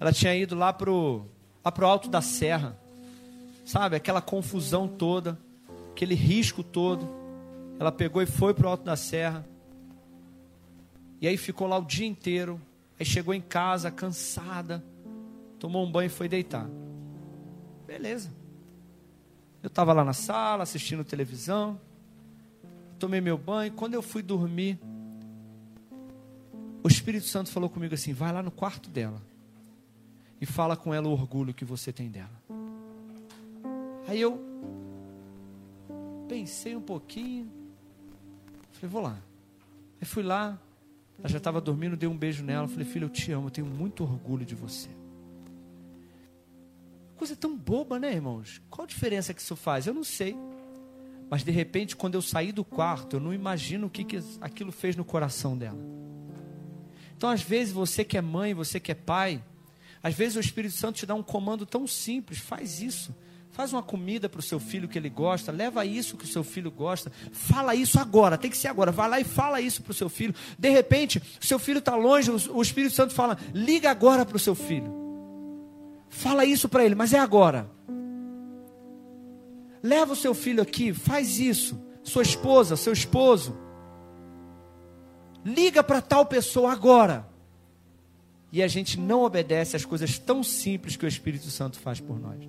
Ela 0.01 0.13
tinha 0.13 0.35
ido 0.35 0.55
lá 0.55 0.73
pro, 0.73 1.27
lá 1.65 1.71
pro 1.71 1.87
alto 1.87 2.09
da 2.09 2.21
serra 2.21 2.77
sabe, 3.67 3.97
aquela 3.97 4.23
confusão 4.23 4.87
toda, 4.87 5.37
aquele 5.91 6.15
risco 6.15 6.63
todo. 6.63 7.07
Ela 7.79 7.91
pegou 7.91 8.23
e 8.23 8.27
foi 8.27 8.55
para 8.55 8.67
o 8.67 8.71
alto 8.71 8.85
da 8.85 8.97
serra. 8.97 9.45
E 11.21 11.27
aí 11.27 11.37
ficou 11.37 11.67
lá 11.67 11.77
o 11.77 11.85
dia 11.85 12.07
inteiro. 12.07 12.61
Aí 12.99 13.05
chegou 13.05 13.35
em 13.35 13.41
casa 13.41 13.91
cansada, 13.91 14.83
tomou 15.59 15.85
um 15.85 15.91
banho 15.91 16.07
e 16.07 16.11
foi 16.11 16.29
deitar. 16.29 16.67
Beleza. 17.87 18.33
Eu 19.63 19.67
estava 19.67 19.93
lá 19.93 20.05
na 20.05 20.13
sala 20.13 20.63
assistindo 20.63 21.05
televisão, 21.05 21.79
tomei 23.01 23.21
meu 23.21 23.37
banho. 23.37 23.73
Quando 23.73 23.95
eu 23.95 24.01
fui 24.01 24.23
dormir, 24.23 24.79
o 26.87 26.89
Espírito 26.89 27.27
Santo 27.27 27.51
falou 27.51 27.69
comigo 27.69 27.95
assim: 27.95 28.13
vai 28.13 28.33
lá 28.33 28.41
no 28.41 28.51
quarto 28.53 28.89
dela 28.89 29.21
e 30.41 30.47
fala 30.47 30.77
com 30.77 30.95
ela 30.95 31.09
o 31.09 31.11
orgulho 31.11 31.53
que 31.53 31.65
você 31.65 31.93
tem 31.93 32.09
dela. 32.09 32.31
Aí 34.07 34.21
eu 34.21 34.41
pensei 36.29 36.77
um 36.77 36.81
pouquinho, 36.81 37.51
falei, 38.71 38.89
vou 38.89 39.03
lá. 39.03 39.19
Aí 40.01 40.07
fui 40.07 40.23
lá, 40.23 40.57
ela 41.19 41.29
já 41.29 41.39
estava 41.39 41.61
dormindo, 41.61 41.97
dei 41.97 42.09
um 42.09 42.17
beijo 42.17 42.45
nela, 42.45 42.69
falei, 42.69 42.85
filha, 42.85 43.05
eu 43.05 43.11
te 43.11 43.33
amo, 43.33 43.49
eu 43.49 43.51
tenho 43.51 43.67
muito 43.67 44.05
orgulho 44.05 44.47
de 44.47 44.55
você. 44.55 44.89
Coisa 47.17 47.35
tão 47.35 47.57
boba, 47.57 47.99
né, 47.99 48.13
irmãos? 48.13 48.63
Qual 48.71 48.85
a 48.85 48.89
diferença 48.89 49.35
que 49.35 49.41
isso 49.41 49.57
faz? 49.57 49.89
Eu 49.89 49.95
não 49.95 50.05
sei. 50.05 50.37
Mas 51.29 51.43
de 51.43 51.51
repente, 51.51 51.97
quando 51.97 52.15
eu 52.15 52.23
saí 52.23 52.53
do 52.53 52.65
quarto, 52.65 53.17
eu 53.17 53.21
não 53.21 53.35
imagino 53.35 53.89
o 53.89 53.91
que, 53.91 54.05
que 54.05 54.19
aquilo 54.41 54.71
fez 54.71 54.95
no 54.95 55.05
coração 55.05 55.59
dela. 55.59 56.06
Então, 57.17 57.31
às 57.31 57.43
vezes, 57.43 57.73
você 57.73 58.05
que 58.05 58.19
é 58.19 58.21
mãe, 58.21 58.53
você 58.53 58.79
que 58.79 58.93
é 58.93 58.95
pai, 58.95 59.43
às 60.03 60.15
vezes 60.15 60.37
o 60.37 60.41
Espírito 60.41 60.75
Santo 60.75 60.97
te 60.97 61.07
dá 61.07 61.15
um 61.15 61.23
comando 61.23 61.65
tão 61.65 61.87
simples, 61.87 62.39
faz 62.39 62.81
isso. 62.81 63.15
Faz 63.51 63.73
uma 63.73 63.83
comida 63.83 64.29
para 64.29 64.39
o 64.39 64.43
seu 64.43 64.61
filho 64.61 64.87
que 64.87 64.99
ele 64.99 65.09
gosta, 65.09 65.51
leva 65.51 65.87
isso 65.87 66.19
que 66.19 66.25
o 66.25 66.29
seu 66.29 66.45
filho 66.45 66.71
gosta, 66.71 67.11
fala 67.33 67.75
isso 67.75 67.99
agora, 67.99 68.37
tem 68.37 68.51
que 68.51 68.57
ser 68.57 68.69
agora. 68.69 68.93
Vai 68.93 69.09
lá 69.09 69.19
e 69.19 69.25
fala 69.25 69.63
isso 69.63 69.83
para 69.83 69.93
o 69.93 69.95
seu 69.95 70.11
filho. 70.11 70.35
De 70.59 70.69
repente, 70.69 71.23
o 71.41 71.45
seu 71.45 71.59
filho 71.59 71.79
está 71.79 71.97
longe, 71.97 72.31
o 72.31 72.61
Espírito 72.61 72.95
Santo 72.95 73.15
fala: 73.15 73.39
liga 73.55 73.91
agora 73.91 74.27
para 74.27 74.37
o 74.37 74.39
seu 74.39 74.55
filho. 74.55 74.95
Fala 76.11 76.45
isso 76.45 76.69
para 76.69 76.85
ele, 76.85 76.95
mas 76.95 77.15
é 77.15 77.19
agora. 77.19 77.71
Leva 79.83 80.13
o 80.13 80.17
seu 80.17 80.35
filho 80.35 80.63
aqui, 80.63 80.93
faz 80.93 81.39
isso. 81.41 81.81
Sua 82.03 82.23
esposa, 82.23 82.77
seu 82.77 82.93
esposo. 82.93 83.57
Liga 85.47 85.83
para 85.83 86.03
tal 86.03 86.27
pessoa 86.27 86.73
agora. 86.73 87.25
E 88.51 88.63
a 88.63 88.67
gente 88.67 88.99
não 88.99 89.23
obedece 89.23 89.77
às 89.77 89.85
coisas 89.85 90.19
tão 90.19 90.43
simples 90.43 90.97
que 90.97 91.05
o 91.05 91.09
Espírito 91.09 91.51
Santo 91.51 91.79
faz 91.79 92.01
por 92.01 92.19
nós 92.19 92.49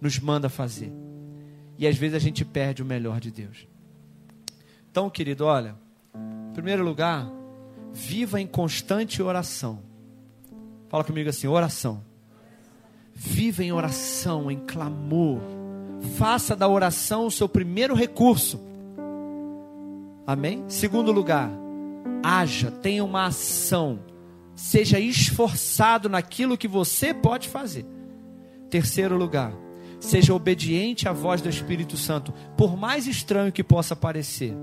nos 0.00 0.18
manda 0.18 0.48
fazer. 0.48 0.92
E 1.78 1.86
às 1.86 1.96
vezes 1.96 2.16
a 2.16 2.18
gente 2.18 2.44
perde 2.44 2.82
o 2.82 2.86
melhor 2.86 3.20
de 3.20 3.30
Deus. 3.30 3.66
Então, 4.90 5.10
querido, 5.10 5.44
olha, 5.44 5.74
em 6.48 6.52
primeiro 6.52 6.84
lugar, 6.84 7.30
viva 7.92 8.40
em 8.40 8.46
constante 8.46 9.22
oração. 9.22 9.82
Fala 10.88 11.04
comigo 11.04 11.28
assim: 11.28 11.46
oração. 11.46 12.02
Viva 13.14 13.62
em 13.62 13.72
oração, 13.72 14.50
em 14.50 14.58
clamor. 14.60 15.40
Faça 16.16 16.54
da 16.54 16.68
oração 16.68 17.26
o 17.26 17.30
seu 17.30 17.48
primeiro 17.48 17.94
recurso. 17.94 18.60
Amém? 20.26 20.64
Segundo 20.68 21.12
lugar, 21.12 21.50
haja, 22.26 22.70
tenha 22.70 23.04
uma 23.04 23.26
ação. 23.26 24.00
Seja 24.54 24.98
esforçado 24.98 26.08
naquilo 26.08 26.58
que 26.58 26.66
você 26.66 27.14
pode 27.14 27.48
fazer. 27.48 27.86
Terceiro 28.68 29.16
lugar, 29.16 29.52
seja 30.00 30.34
obediente 30.34 31.08
à 31.08 31.12
voz 31.12 31.40
do 31.40 31.48
Espírito 31.48 31.96
Santo, 31.96 32.32
por 32.56 32.76
mais 32.76 33.06
estranho 33.06 33.52
que 33.52 33.62
possa 33.62 33.94
parecer, 33.94 34.54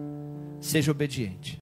seja 0.60 0.92
obediente. 0.92 1.52